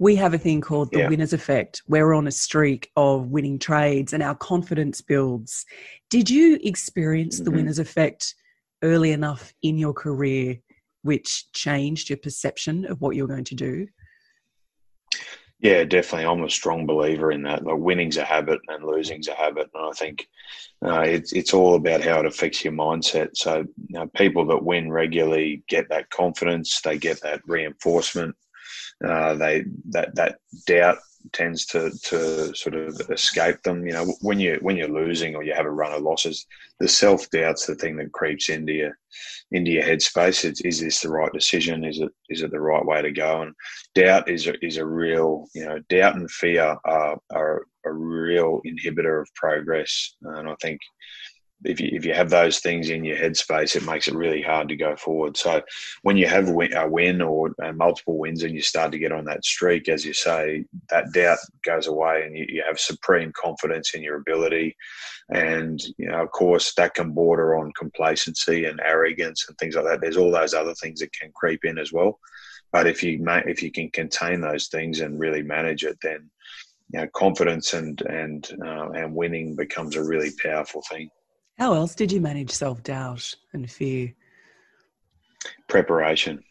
we 0.00 0.16
have 0.16 0.34
a 0.34 0.38
thing 0.38 0.60
called 0.60 0.90
the 0.90 0.98
yeah. 0.98 1.08
winner's 1.08 1.32
effect. 1.32 1.80
We're 1.86 2.12
on 2.12 2.26
a 2.26 2.32
streak 2.32 2.90
of 2.96 3.28
winning 3.28 3.60
trades 3.60 4.12
and 4.12 4.20
our 4.20 4.34
confidence 4.34 5.00
builds. 5.00 5.64
Did 6.10 6.28
you 6.28 6.58
experience 6.64 7.38
the 7.38 7.44
mm-hmm. 7.44 7.58
winner's 7.58 7.78
effect 7.78 8.34
early 8.82 9.12
enough 9.12 9.54
in 9.62 9.78
your 9.78 9.92
career 9.92 10.58
which 11.04 11.52
changed 11.52 12.08
your 12.08 12.16
perception 12.16 12.86
of 12.86 13.00
what 13.00 13.14
you're 13.14 13.28
going 13.28 13.44
to 13.44 13.54
do? 13.54 13.86
Yeah, 15.60 15.84
definitely. 15.84 16.26
I'm 16.26 16.42
a 16.42 16.50
strong 16.50 16.84
believer 16.84 17.30
in 17.30 17.42
that. 17.44 17.64
Like 17.64 17.78
winning's 17.78 18.16
a 18.16 18.24
habit 18.24 18.60
and 18.68 18.84
losing's 18.84 19.28
a 19.28 19.34
habit, 19.34 19.70
and 19.72 19.86
I 19.86 19.92
think 19.92 20.26
uh, 20.84 21.00
it's 21.00 21.32
it's 21.32 21.54
all 21.54 21.74
about 21.74 22.02
how 22.02 22.20
it 22.20 22.26
affects 22.26 22.64
your 22.64 22.72
mindset. 22.72 23.30
So 23.34 23.58
you 23.58 23.98
know, 23.98 24.06
people 24.08 24.44
that 24.46 24.62
win 24.62 24.90
regularly 24.90 25.62
get 25.68 25.88
that 25.90 26.10
confidence, 26.10 26.80
they 26.80 26.98
get 26.98 27.20
that 27.22 27.40
reinforcement, 27.46 28.34
uh, 29.06 29.34
they 29.34 29.64
that 29.90 30.14
that 30.16 30.38
doubt 30.66 30.98
tends 31.32 31.66
to 31.66 31.90
to 32.04 32.54
sort 32.54 32.74
of 32.74 33.00
escape 33.10 33.62
them. 33.62 33.86
You 33.86 33.92
know, 33.92 34.14
when 34.20 34.38
you 34.38 34.58
when 34.60 34.76
you're 34.76 34.88
losing 34.88 35.34
or 35.34 35.42
you 35.42 35.54
have 35.54 35.66
a 35.66 35.70
run 35.70 35.92
of 35.92 36.02
losses, 36.02 36.46
the 36.80 36.88
self 36.88 37.28
doubt's 37.30 37.66
the 37.66 37.74
thing 37.74 37.96
that 37.96 38.12
creeps 38.12 38.48
into 38.48 38.72
your 38.72 38.98
into 39.52 39.70
your 39.70 39.84
headspace. 39.84 40.44
It's, 40.44 40.60
is 40.62 40.80
this 40.80 41.00
the 41.00 41.10
right 41.10 41.32
decision? 41.32 41.84
Is 41.84 42.00
it 42.00 42.12
is 42.28 42.42
it 42.42 42.50
the 42.50 42.60
right 42.60 42.84
way 42.84 43.02
to 43.02 43.10
go? 43.10 43.42
And 43.42 43.54
doubt 43.94 44.28
is 44.28 44.46
a, 44.46 44.54
is 44.64 44.76
a 44.76 44.86
real 44.86 45.46
you 45.54 45.64
know 45.64 45.78
doubt 45.88 46.16
and 46.16 46.30
fear 46.30 46.76
are 46.84 47.18
are 47.32 47.66
a 47.86 47.92
real 47.92 48.60
inhibitor 48.66 49.20
of 49.20 49.34
progress. 49.34 50.16
And 50.22 50.48
I 50.48 50.54
think 50.60 50.80
if 51.64 51.80
you 51.80 51.88
if 51.92 52.04
you 52.04 52.14
have 52.14 52.30
those 52.30 52.58
things 52.58 52.90
in 52.90 53.04
your 53.04 53.16
headspace, 53.16 53.76
it 53.76 53.84
makes 53.84 54.08
it 54.08 54.14
really 54.14 54.42
hard 54.42 54.68
to 54.68 54.76
go 54.76 54.94
forward. 54.96 55.36
So 55.36 55.62
when 56.02 56.16
you 56.16 56.26
have 56.26 56.48
a 56.48 56.88
win 56.88 57.22
or 57.22 57.54
multiple 57.74 58.18
wins 58.18 58.42
and 58.42 58.54
you 58.54 58.62
start 58.62 58.92
to 58.92 58.98
get 58.98 59.12
on 59.12 59.24
that 59.24 59.44
streak, 59.44 59.88
as 59.88 60.04
you 60.04 60.12
say, 60.12 60.64
that 60.90 61.12
doubt 61.12 61.38
goes 61.64 61.86
away 61.86 62.22
and 62.24 62.36
you, 62.36 62.46
you 62.48 62.64
have 62.66 62.78
supreme 62.78 63.32
confidence 63.32 63.94
in 63.94 64.02
your 64.02 64.16
ability. 64.16 64.76
And 65.30 65.82
you 65.96 66.08
know, 66.08 66.22
of 66.22 66.30
course, 66.30 66.74
that 66.74 66.94
can 66.94 67.12
border 67.12 67.56
on 67.56 67.72
complacency 67.72 68.66
and 68.66 68.80
arrogance 68.80 69.46
and 69.48 69.56
things 69.58 69.74
like 69.74 69.84
that. 69.84 70.00
There's 70.00 70.18
all 70.18 70.30
those 70.30 70.54
other 70.54 70.74
things 70.74 71.00
that 71.00 71.12
can 71.12 71.32
creep 71.34 71.64
in 71.64 71.78
as 71.78 71.92
well. 71.92 72.18
But 72.72 72.86
if 72.86 73.02
you 73.02 73.24
if 73.46 73.62
you 73.62 73.70
can 73.70 73.90
contain 73.90 74.40
those 74.40 74.66
things 74.66 75.00
and 75.00 75.18
really 75.18 75.42
manage 75.42 75.84
it, 75.84 75.96
then 76.02 76.30
you 76.92 77.00
know, 77.00 77.08
confidence 77.14 77.72
and 77.72 78.00
and 78.02 78.48
uh, 78.64 78.90
and 78.90 79.14
winning 79.14 79.56
becomes 79.56 79.96
a 79.96 80.04
really 80.04 80.30
powerful 80.42 80.82
thing. 80.90 81.08
How 81.58 81.74
else 81.74 81.94
did 81.94 82.10
you 82.10 82.20
manage 82.20 82.50
self 82.50 82.82
doubt 82.82 83.34
and 83.52 83.70
fear? 83.70 84.12
Preparation. 85.68 86.42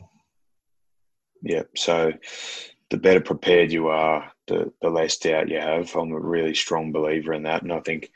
Yeah. 1.42 1.64
So 1.76 2.14
the 2.90 2.98
better 2.98 3.20
prepared 3.20 3.72
you 3.72 3.88
are, 3.88 4.32
the, 4.48 4.72
the 4.82 4.90
less 4.90 5.18
doubt 5.18 5.50
you 5.50 5.60
have. 5.60 5.96
I'm 5.96 6.12
a 6.12 6.20
really 6.20 6.54
strong 6.56 6.92
believer 6.92 7.34
in 7.34 7.44
that. 7.44 7.64
And 7.64 7.74
I 7.74 7.80
think 7.82 8.12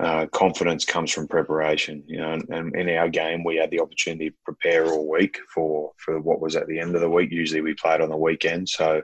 uh, 0.00 0.26
confidence 0.32 0.84
comes 0.84 1.12
from 1.12 1.28
preparation. 1.28 2.02
You 2.06 2.18
know, 2.18 2.32
and, 2.32 2.48
and, 2.50 2.74
in 2.74 2.88
our 2.96 3.08
game, 3.08 3.44
we 3.44 3.56
had 3.56 3.70
the 3.70 3.80
opportunity 3.80 4.30
to 4.30 4.36
prepare 4.44 4.86
all 4.86 5.08
week 5.08 5.38
for 5.54 5.92
for 5.98 6.20
what 6.20 6.40
was 6.40 6.56
at 6.56 6.66
the 6.66 6.80
end 6.80 6.96
of 6.96 7.00
the 7.00 7.10
week. 7.10 7.30
Usually, 7.30 7.60
we 7.60 7.74
played 7.74 8.00
on 8.00 8.08
the 8.08 8.16
weekend, 8.16 8.68
so 8.68 9.02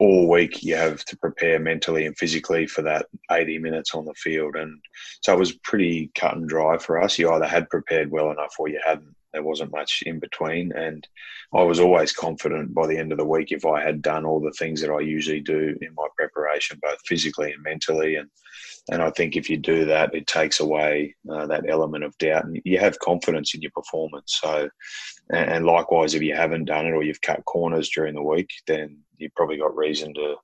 all 0.00 0.28
week 0.28 0.62
you 0.62 0.74
have 0.74 1.04
to 1.04 1.16
prepare 1.18 1.58
mentally 1.58 2.06
and 2.06 2.16
physically 2.16 2.66
for 2.66 2.82
that 2.82 3.06
80 3.30 3.58
minutes 3.58 3.94
on 3.94 4.06
the 4.06 4.14
field. 4.14 4.56
And 4.56 4.80
so 5.20 5.34
it 5.34 5.38
was 5.38 5.52
pretty 5.58 6.10
cut 6.14 6.36
and 6.36 6.48
dry 6.48 6.78
for 6.78 7.00
us. 7.00 7.18
You 7.18 7.30
either 7.32 7.46
had 7.46 7.68
prepared 7.68 8.10
well 8.10 8.30
enough 8.30 8.54
or 8.58 8.68
you 8.68 8.80
hadn't. 8.84 9.14
There 9.32 9.42
wasn't 9.42 9.72
much 9.72 10.02
in 10.06 10.18
between, 10.18 10.72
and 10.72 11.06
I 11.54 11.62
was 11.62 11.78
always 11.78 12.10
confident 12.10 12.72
by 12.72 12.86
the 12.86 12.96
end 12.96 13.12
of 13.12 13.18
the 13.18 13.26
week 13.26 13.52
if 13.52 13.66
I 13.66 13.82
had 13.82 14.00
done 14.00 14.24
all 14.24 14.40
the 14.40 14.52
things 14.52 14.80
that 14.80 14.90
I 14.90 15.00
usually 15.00 15.40
do 15.40 15.76
in 15.82 15.94
my 15.94 16.06
preparation, 16.16 16.78
both 16.80 16.98
physically 17.04 17.52
and 17.52 17.62
mentally, 17.62 18.16
and 18.16 18.30
and 18.90 19.02
I 19.02 19.10
think 19.10 19.36
if 19.36 19.50
you 19.50 19.56
do 19.56 19.84
that, 19.86 20.14
it 20.14 20.26
takes 20.26 20.60
away 20.60 21.14
uh, 21.30 21.46
that 21.46 21.68
element 21.68 22.04
of 22.04 22.16
doubt, 22.18 22.44
and 22.44 22.60
you 22.64 22.78
have 22.78 22.98
confidence 23.00 23.54
in 23.54 23.62
your 23.62 23.72
performance. 23.72 24.38
So, 24.40 24.68
and 25.30 25.64
likewise, 25.66 26.14
if 26.14 26.22
you 26.22 26.34
haven't 26.34 26.66
done 26.66 26.86
it 26.86 26.92
or 26.92 27.02
you've 27.02 27.20
cut 27.20 27.44
corners 27.46 27.90
during 27.90 28.14
the 28.14 28.22
week, 28.22 28.50
then 28.66 28.98
you've 29.18 29.34
probably 29.34 29.58
got 29.58 29.76
reason 29.76 30.14
to 30.14 30.36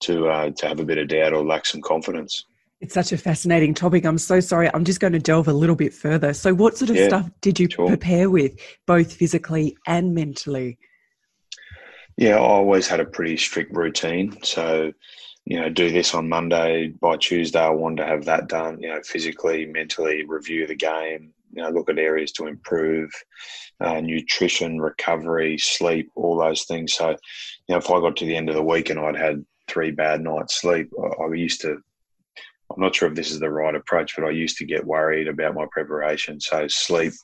to 0.00 0.28
uh, 0.28 0.50
to 0.50 0.68
have 0.68 0.80
a 0.80 0.84
bit 0.84 0.98
of 0.98 1.08
doubt 1.08 1.34
or 1.34 1.44
lack 1.44 1.66
some 1.66 1.82
confidence. 1.82 2.44
It's 2.80 2.94
such 2.94 3.12
a 3.12 3.18
fascinating 3.18 3.74
topic. 3.74 4.06
I'm 4.06 4.18
so 4.18 4.38
sorry. 4.38 4.70
I'm 4.72 4.84
just 4.84 5.00
going 5.00 5.12
to 5.12 5.18
delve 5.18 5.48
a 5.48 5.52
little 5.52 5.74
bit 5.74 5.92
further. 5.92 6.32
So, 6.32 6.54
what 6.54 6.76
sort 6.78 6.90
of 6.90 6.96
yeah, 6.96 7.08
stuff 7.08 7.30
did 7.40 7.58
you 7.58 7.68
sure. 7.68 7.88
prepare 7.88 8.30
with, 8.30 8.58
both 8.86 9.12
physically 9.12 9.76
and 9.86 10.14
mentally? 10.14 10.78
Yeah, 12.16 12.36
I 12.36 12.38
always 12.38 12.86
had 12.86 13.00
a 13.00 13.04
pretty 13.04 13.36
strict 13.36 13.76
routine. 13.76 14.38
So, 14.42 14.92
you 15.48 15.58
know, 15.58 15.70
do 15.70 15.90
this 15.90 16.14
on 16.14 16.28
Monday. 16.28 16.88
By 17.00 17.16
Tuesday, 17.16 17.58
I 17.58 17.70
wanted 17.70 18.02
to 18.02 18.06
have 18.06 18.26
that 18.26 18.48
done, 18.48 18.82
you 18.82 18.88
know, 18.88 19.00
physically, 19.02 19.64
mentally, 19.64 20.22
review 20.26 20.66
the 20.66 20.74
game, 20.74 21.32
you 21.54 21.62
know, 21.62 21.70
look 21.70 21.88
at 21.88 21.98
areas 21.98 22.32
to 22.32 22.48
improve, 22.48 23.10
uh, 23.80 23.98
nutrition, 24.02 24.78
recovery, 24.78 25.56
sleep, 25.56 26.10
all 26.14 26.36
those 26.36 26.64
things. 26.64 26.92
So, 26.92 27.08
you 27.10 27.16
know, 27.70 27.78
if 27.78 27.90
I 27.90 27.98
got 27.98 28.18
to 28.18 28.26
the 28.26 28.36
end 28.36 28.50
of 28.50 28.56
the 28.56 28.62
week 28.62 28.90
and 28.90 29.00
I'd 29.00 29.16
had 29.16 29.42
three 29.68 29.90
bad 29.90 30.20
nights 30.20 30.60
sleep, 30.60 30.90
I, 31.02 31.22
I 31.22 31.32
used 31.32 31.62
to, 31.62 31.78
I'm 32.70 32.82
not 32.82 32.94
sure 32.94 33.08
if 33.08 33.14
this 33.14 33.30
is 33.30 33.40
the 33.40 33.48
right 33.48 33.74
approach, 33.74 34.16
but 34.16 34.26
I 34.26 34.30
used 34.30 34.58
to 34.58 34.66
get 34.66 34.84
worried 34.84 35.28
about 35.28 35.54
my 35.54 35.64
preparation. 35.72 36.42
So, 36.42 36.68
sleep, 36.68 37.14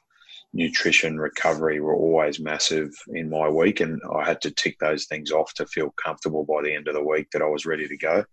nutrition, 0.54 1.18
recovery 1.18 1.80
were 1.80 1.94
always 1.94 2.40
massive 2.40 2.90
in 3.08 3.28
my 3.28 3.48
week, 3.48 3.80
and 3.80 4.00
I 4.14 4.24
had 4.24 4.40
to 4.42 4.50
tick 4.50 4.78
those 4.78 5.06
things 5.06 5.32
off 5.32 5.52
to 5.54 5.66
feel 5.66 5.92
comfortable 6.02 6.44
by 6.44 6.62
the 6.62 6.74
end 6.74 6.88
of 6.88 6.94
the 6.94 7.02
week 7.02 7.30
that 7.32 7.42
I 7.42 7.46
was 7.46 7.66
ready 7.66 7.86
to 7.88 7.96
go. 7.96 8.24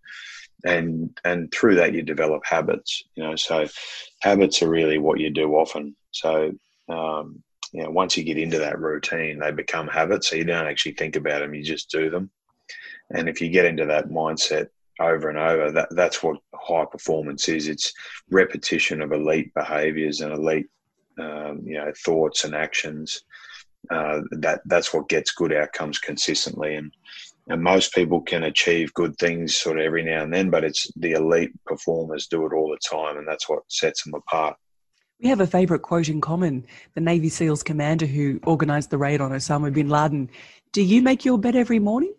And 0.63 1.17
and 1.25 1.51
through 1.51 1.75
that, 1.75 1.93
you 1.93 2.03
develop 2.03 2.43
habits. 2.45 3.03
You 3.15 3.23
know, 3.23 3.35
so 3.35 3.67
habits 4.21 4.61
are 4.61 4.69
really 4.69 4.99
what 4.99 5.19
you 5.19 5.31
do 5.31 5.55
often. 5.55 5.95
So 6.11 6.51
um, 6.87 7.43
you 7.73 7.83
know, 7.83 7.89
once 7.89 8.15
you 8.15 8.23
get 8.23 8.37
into 8.37 8.59
that 8.59 8.79
routine, 8.79 9.39
they 9.39 9.51
become 9.51 9.87
habits. 9.87 10.29
So 10.29 10.35
you 10.35 10.43
don't 10.43 10.67
actually 10.67 10.93
think 10.93 11.15
about 11.15 11.39
them; 11.39 11.55
you 11.55 11.63
just 11.63 11.89
do 11.89 12.09
them. 12.09 12.29
And 13.09 13.27
if 13.27 13.41
you 13.41 13.49
get 13.49 13.65
into 13.65 13.85
that 13.87 14.09
mindset 14.09 14.67
over 14.99 15.29
and 15.29 15.39
over, 15.39 15.71
that 15.71 15.89
that's 15.91 16.21
what 16.21 16.37
high 16.53 16.85
performance 16.85 17.49
is. 17.49 17.67
It's 17.67 17.91
repetition 18.29 19.01
of 19.01 19.11
elite 19.11 19.51
behaviors 19.55 20.21
and 20.21 20.31
elite 20.31 20.67
um, 21.21 21.61
you 21.63 21.75
know 21.77 21.91
thoughts 22.05 22.43
and 22.43 22.55
actions. 22.55 23.21
Uh, 23.89 24.21
that 24.31 24.61
that's 24.65 24.93
what 24.93 25.09
gets 25.09 25.31
good 25.31 25.51
outcomes 25.51 25.97
consistently, 25.97 26.75
and 26.75 26.91
and 27.47 27.61
most 27.61 27.93
people 27.93 28.21
can 28.21 28.43
achieve 28.43 28.93
good 28.93 29.17
things 29.17 29.57
sort 29.57 29.79
of 29.79 29.85
every 29.85 30.03
now 30.03 30.23
and 30.23 30.33
then, 30.33 30.49
but 30.49 30.63
it's 30.63 30.91
the 30.95 31.11
elite 31.11 31.51
performers 31.65 32.27
do 32.27 32.45
it 32.45 32.53
all 32.53 32.69
the 32.69 32.97
time, 32.97 33.17
and 33.17 33.27
that's 33.27 33.49
what 33.49 33.63
sets 33.67 34.03
them 34.03 34.13
apart. 34.13 34.55
We 35.21 35.29
have 35.29 35.41
a 35.41 35.47
favourite 35.47 35.83
quote 35.83 36.09
in 36.09 36.21
common. 36.21 36.65
The 36.95 37.01
Navy 37.01 37.29
SEALs 37.29 37.61
commander 37.61 38.07
who 38.07 38.39
organised 38.47 38.89
the 38.89 38.97
raid 38.97 39.21
on 39.21 39.31
Osama 39.31 39.71
bin 39.71 39.89
Laden. 39.89 40.29
Do 40.71 40.81
you 40.81 41.01
make 41.01 41.25
your 41.25 41.37
bed 41.37 41.55
every 41.55 41.79
morning? 41.79 42.13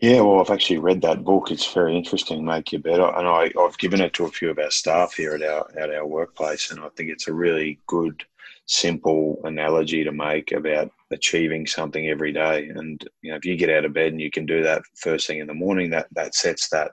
Yeah, 0.00 0.20
well, 0.20 0.40
I've 0.40 0.50
actually 0.50 0.78
read 0.78 1.02
that 1.02 1.24
book. 1.24 1.50
It's 1.50 1.72
very 1.72 1.96
interesting, 1.96 2.44
Make 2.44 2.70
Your 2.70 2.80
Bed. 2.80 3.00
And 3.00 3.26
I, 3.26 3.50
I've 3.58 3.78
given 3.78 4.00
it 4.00 4.12
to 4.14 4.26
a 4.26 4.30
few 4.30 4.48
of 4.48 4.58
our 4.58 4.70
staff 4.70 5.14
here 5.14 5.34
at 5.34 5.42
our, 5.42 5.68
at 5.76 5.92
our 5.92 6.06
workplace. 6.06 6.70
And 6.70 6.78
I 6.78 6.88
think 6.90 7.10
it's 7.10 7.26
a 7.26 7.32
really 7.32 7.80
good, 7.88 8.24
simple 8.66 9.40
analogy 9.42 10.04
to 10.04 10.12
make 10.12 10.52
about 10.52 10.92
achieving 11.10 11.66
something 11.66 12.06
every 12.06 12.32
day. 12.32 12.68
And, 12.68 13.02
you 13.22 13.32
know, 13.32 13.38
if 13.38 13.44
you 13.44 13.56
get 13.56 13.70
out 13.70 13.84
of 13.84 13.92
bed 13.92 14.12
and 14.12 14.20
you 14.20 14.30
can 14.30 14.46
do 14.46 14.62
that 14.62 14.82
first 14.94 15.26
thing 15.26 15.40
in 15.40 15.48
the 15.48 15.54
morning, 15.54 15.90
that, 15.90 16.06
that 16.12 16.36
sets 16.36 16.68
that, 16.68 16.92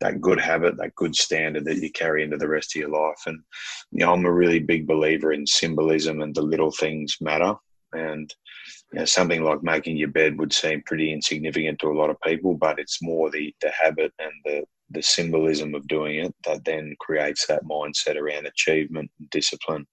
that 0.00 0.20
good 0.20 0.40
habit, 0.40 0.76
that 0.78 0.96
good 0.96 1.14
standard 1.14 1.64
that 1.66 1.78
you 1.78 1.92
carry 1.92 2.24
into 2.24 2.38
the 2.38 2.48
rest 2.48 2.74
of 2.74 2.80
your 2.80 2.90
life. 2.90 3.22
And, 3.26 3.38
you 3.92 4.04
know, 4.04 4.12
I'm 4.12 4.26
a 4.26 4.32
really 4.32 4.58
big 4.58 4.88
believer 4.88 5.32
in 5.32 5.46
symbolism 5.46 6.22
and 6.22 6.34
the 6.34 6.42
little 6.42 6.72
things 6.72 7.18
matter. 7.20 7.54
And, 7.92 8.32
you 8.92 9.00
know, 9.00 9.04
something 9.04 9.42
like 9.42 9.62
making 9.62 9.96
your 9.96 10.08
bed 10.08 10.38
would 10.38 10.52
seem 10.52 10.82
pretty 10.82 11.12
insignificant 11.12 11.78
to 11.80 11.88
a 11.88 11.98
lot 11.98 12.10
of 12.10 12.20
people, 12.20 12.54
but 12.54 12.78
it's 12.78 13.02
more 13.02 13.30
the, 13.30 13.54
the 13.60 13.70
habit 13.70 14.12
and 14.18 14.32
the, 14.44 14.64
the 14.90 15.02
symbolism 15.02 15.74
of 15.74 15.86
doing 15.88 16.18
it 16.24 16.34
that 16.44 16.64
then 16.64 16.94
creates 17.00 17.46
that 17.46 17.64
mindset 17.64 18.16
around 18.16 18.46
achievement 18.46 19.10
and 19.18 19.30
discipline. 19.30 19.86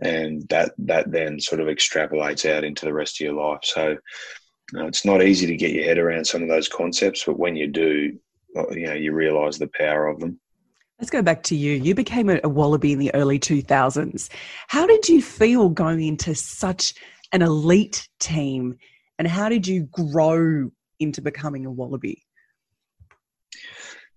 And 0.00 0.48
that, 0.48 0.72
that 0.78 1.10
then 1.10 1.40
sort 1.40 1.60
of 1.60 1.66
extrapolates 1.66 2.48
out 2.48 2.64
into 2.64 2.84
the 2.84 2.92
rest 2.92 3.20
of 3.20 3.24
your 3.24 3.34
life. 3.34 3.60
So 3.62 3.96
you 4.72 4.78
know, 4.78 4.86
it's 4.86 5.04
not 5.04 5.22
easy 5.22 5.46
to 5.46 5.56
get 5.56 5.72
your 5.72 5.84
head 5.84 5.98
around 5.98 6.26
some 6.26 6.42
of 6.42 6.48
those 6.48 6.68
concepts, 6.68 7.24
but 7.24 7.38
when 7.38 7.56
you 7.56 7.66
do, 7.66 8.18
uh, 8.56 8.68
you 8.70 8.86
know, 8.86 8.94
you 8.94 9.12
realize 9.12 9.58
the 9.58 9.70
power 9.74 10.06
of 10.06 10.20
them. 10.20 10.38
Let's 10.98 11.10
go 11.10 11.22
back 11.22 11.42
to 11.44 11.56
you. 11.56 11.74
You 11.74 11.94
became 11.94 12.28
a, 12.28 12.40
a 12.42 12.48
Wallaby 12.48 12.92
in 12.92 12.98
the 12.98 13.14
early 13.14 13.38
2000s. 13.38 14.28
How 14.66 14.86
did 14.86 15.08
you 15.08 15.22
feel 15.22 15.68
going 15.68 16.02
into 16.02 16.34
such 16.34 16.94
an 17.32 17.42
elite 17.42 18.08
team. 18.18 18.76
And 19.18 19.26
how 19.26 19.48
did 19.48 19.66
you 19.66 19.84
grow 19.92 20.70
into 21.00 21.20
becoming 21.20 21.66
a 21.66 21.70
wallaby? 21.70 22.24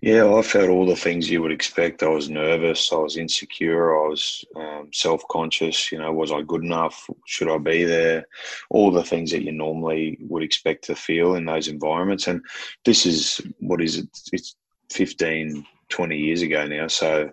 Yeah 0.01 0.33
i 0.33 0.41
felt 0.41 0.69
all 0.69 0.87
the 0.87 0.95
things 0.95 1.29
you 1.29 1.43
would 1.43 1.51
expect. 1.51 2.01
I 2.01 2.07
was 2.07 2.27
nervous 2.27 2.91
i 2.91 2.95
was 2.95 3.17
insecure 3.17 3.95
i 3.95 4.09
was 4.09 4.43
um, 4.55 4.89
self-conscious 4.91 5.91
you 5.91 5.99
know 5.99 6.11
was 6.11 6.31
i 6.31 6.41
good 6.41 6.63
enough? 6.63 7.07
Should 7.25 7.49
i 7.49 7.57
be 7.59 7.83
there? 7.83 8.25
All 8.71 8.91
the 8.91 9.03
things 9.03 9.29
that 9.31 9.43
you 9.43 9.51
normally 9.51 10.17
would 10.21 10.41
expect 10.41 10.85
to 10.85 10.95
feel 10.95 11.35
in 11.35 11.45
those 11.45 11.67
environments. 11.67 12.27
And 12.27 12.41
this 12.83 13.05
is 13.05 13.41
what 13.59 13.81
is 13.81 13.97
it? 13.97 14.07
It's 14.33 14.55
15 14.91 15.65
20 15.89 16.17
years 16.17 16.41
ago 16.41 16.65
now. 16.65 16.87
So 16.87 17.29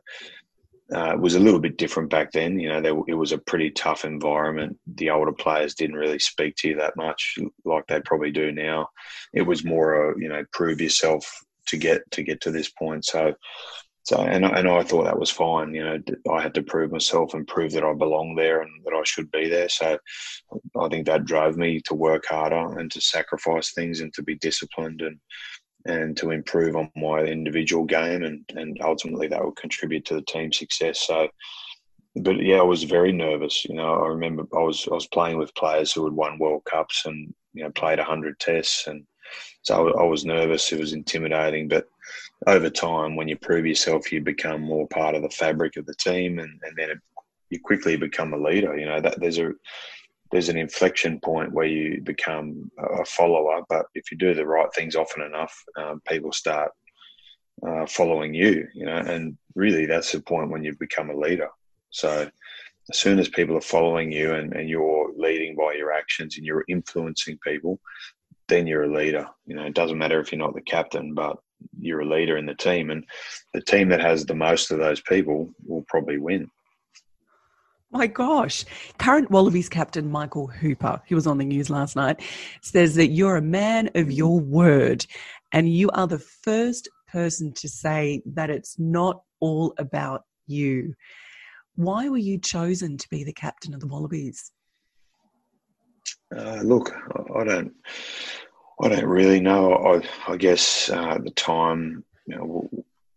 uh, 0.94 1.16
was 1.18 1.34
a 1.34 1.40
little 1.40 1.60
bit 1.60 1.76
different 1.76 2.10
back 2.10 2.32
then. 2.32 2.58
You 2.58 2.68
know, 2.68 3.04
it 3.08 3.14
was 3.14 3.32
a 3.32 3.38
pretty 3.38 3.70
tough 3.70 4.04
environment. 4.04 4.78
The 4.86 5.10
older 5.10 5.32
players 5.32 5.74
didn't 5.74 5.96
really 5.96 6.18
speak 6.18 6.56
to 6.56 6.68
you 6.68 6.76
that 6.76 6.96
much, 6.96 7.38
like 7.64 7.86
they 7.86 8.00
probably 8.00 8.30
do 8.30 8.52
now. 8.52 8.88
It 9.34 9.42
was 9.42 9.64
more 9.64 10.12
a 10.12 10.20
you 10.20 10.28
know 10.28 10.44
prove 10.52 10.80
yourself 10.80 11.44
to 11.66 11.76
get 11.76 12.10
to 12.12 12.22
get 12.22 12.40
to 12.42 12.50
this 12.50 12.70
point. 12.70 13.04
So, 13.04 13.34
So, 14.04 14.16
and, 14.22 14.42
and 14.44 14.68
I 14.68 14.82
thought 14.82 15.04
that 15.04 15.18
was 15.18 15.30
fine. 15.30 15.74
You 15.74 15.84
know, 15.84 15.98
I 16.32 16.40
had 16.40 16.54
to 16.54 16.62
prove 16.62 16.90
myself 16.90 17.34
and 17.34 17.46
prove 17.46 17.72
that 17.72 17.84
I 17.84 17.92
belong 17.92 18.34
there 18.34 18.62
and 18.62 18.70
that 18.84 18.94
I 18.94 19.02
should 19.04 19.30
be 19.30 19.50
there. 19.50 19.68
So, 19.68 19.98
I 20.80 20.88
think 20.88 21.04
that 21.06 21.26
drove 21.26 21.58
me 21.58 21.80
to 21.82 21.94
work 21.94 22.24
harder 22.26 22.78
and 22.78 22.90
to 22.92 23.00
sacrifice 23.02 23.72
things 23.72 24.00
and 24.00 24.12
to 24.14 24.22
be 24.22 24.36
disciplined 24.36 25.02
and 25.02 25.18
and 25.88 26.16
to 26.18 26.30
improve 26.30 26.76
on 26.76 26.90
my 26.94 27.20
individual 27.20 27.84
game 27.84 28.22
and 28.22 28.44
and 28.54 28.78
ultimately 28.82 29.26
that 29.26 29.42
will 29.42 29.52
contribute 29.52 30.04
to 30.04 30.14
the 30.14 30.22
team 30.22 30.52
success. 30.52 31.06
So, 31.06 31.28
but 32.16 32.36
yeah, 32.36 32.58
I 32.58 32.62
was 32.62 32.84
very 32.84 33.10
nervous. 33.10 33.64
You 33.64 33.74
know, 33.74 33.94
I 33.94 34.08
remember 34.08 34.44
I 34.54 34.60
was 34.60 34.86
I 34.90 34.94
was 34.94 35.06
playing 35.06 35.38
with 35.38 35.54
players 35.54 35.92
who 35.92 36.04
had 36.04 36.14
won 36.14 36.38
World 36.38 36.64
Cups 36.64 37.06
and 37.06 37.34
you 37.54 37.64
know 37.64 37.70
played 37.70 37.98
hundred 37.98 38.38
tests, 38.38 38.86
and 38.86 39.04
so 39.62 39.98
I 39.98 40.04
was 40.04 40.24
nervous. 40.24 40.70
It 40.72 40.78
was 40.78 40.92
intimidating, 40.92 41.68
but 41.68 41.88
over 42.46 42.70
time, 42.70 43.16
when 43.16 43.28
you 43.28 43.36
prove 43.36 43.66
yourself, 43.66 44.12
you 44.12 44.20
become 44.20 44.60
more 44.60 44.86
part 44.88 45.14
of 45.14 45.22
the 45.22 45.30
fabric 45.30 45.76
of 45.76 45.86
the 45.86 45.94
team, 45.94 46.38
and, 46.38 46.60
and 46.62 46.76
then 46.76 46.90
it, 46.90 46.98
you 47.50 47.60
quickly 47.60 47.96
become 47.96 48.34
a 48.34 48.38
leader. 48.38 48.78
You 48.78 48.86
know 48.86 49.00
that 49.00 49.18
there's 49.20 49.38
a 49.38 49.52
there's 50.30 50.48
an 50.48 50.58
inflection 50.58 51.20
point 51.20 51.52
where 51.52 51.66
you 51.66 52.02
become 52.02 52.70
a 52.78 53.04
follower, 53.04 53.62
but 53.68 53.86
if 53.94 54.10
you 54.10 54.18
do 54.18 54.34
the 54.34 54.46
right 54.46 54.68
things 54.74 54.94
often 54.94 55.22
enough, 55.22 55.54
um, 55.76 56.02
people 56.06 56.32
start 56.32 56.70
uh, 57.66 57.86
following 57.86 58.34
you. 58.34 58.66
You 58.74 58.86
know, 58.86 58.96
and 58.96 59.38
really 59.54 59.86
that's 59.86 60.12
the 60.12 60.20
point 60.20 60.50
when 60.50 60.64
you 60.64 60.76
become 60.78 61.10
a 61.10 61.16
leader. 61.16 61.48
So 61.90 62.28
as 62.90 62.98
soon 62.98 63.18
as 63.18 63.28
people 63.28 63.56
are 63.56 63.62
following 63.62 64.12
you 64.12 64.34
and, 64.34 64.52
and 64.54 64.68
you're 64.68 65.12
leading 65.16 65.56
by 65.56 65.74
your 65.74 65.92
actions 65.92 66.36
and 66.36 66.44
you're 66.44 66.64
influencing 66.68 67.38
people, 67.38 67.80
then 68.48 68.66
you're 68.66 68.84
a 68.84 68.94
leader. 68.94 69.26
You 69.46 69.56
know, 69.56 69.64
it 69.64 69.74
doesn't 69.74 69.98
matter 69.98 70.20
if 70.20 70.32
you're 70.32 70.38
not 70.38 70.54
the 70.54 70.62
captain, 70.62 71.14
but 71.14 71.36
you're 71.78 72.00
a 72.00 72.08
leader 72.08 72.36
in 72.36 72.46
the 72.46 72.54
team, 72.54 72.90
and 72.90 73.04
the 73.52 73.60
team 73.62 73.88
that 73.88 74.00
has 74.00 74.24
the 74.24 74.34
most 74.34 74.70
of 74.70 74.78
those 74.78 75.00
people 75.00 75.50
will 75.66 75.84
probably 75.88 76.18
win. 76.18 76.48
My 77.90 78.06
gosh. 78.06 78.64
Current 78.98 79.30
Wallabies 79.30 79.68
captain 79.68 80.10
Michael 80.10 80.46
Hooper, 80.46 81.00
he 81.06 81.14
was 81.14 81.26
on 81.26 81.38
the 81.38 81.44
news 81.44 81.70
last 81.70 81.96
night, 81.96 82.20
says 82.60 82.94
that 82.96 83.08
you're 83.08 83.36
a 83.36 83.42
man 83.42 83.90
of 83.94 84.12
your 84.12 84.38
word 84.38 85.06
and 85.52 85.72
you 85.72 85.88
are 85.90 86.06
the 86.06 86.18
first 86.18 86.88
person 87.10 87.52
to 87.54 87.68
say 87.68 88.22
that 88.26 88.50
it's 88.50 88.78
not 88.78 89.22
all 89.40 89.72
about 89.78 90.24
you. 90.46 90.94
Why 91.76 92.08
were 92.08 92.18
you 92.18 92.38
chosen 92.38 92.98
to 92.98 93.08
be 93.08 93.24
the 93.24 93.32
captain 93.32 93.72
of 93.72 93.80
the 93.80 93.86
Wallabies? 93.86 94.52
Uh, 96.36 96.60
look, 96.62 96.92
I 97.34 97.44
don't, 97.44 97.72
I 98.82 98.88
don't 98.88 99.06
really 99.06 99.40
know. 99.40 99.72
I, 99.74 100.32
I 100.32 100.36
guess 100.36 100.90
uh, 100.90 101.14
at 101.14 101.24
the 101.24 101.30
time, 101.30 102.04
you 102.26 102.36
know, 102.36 102.68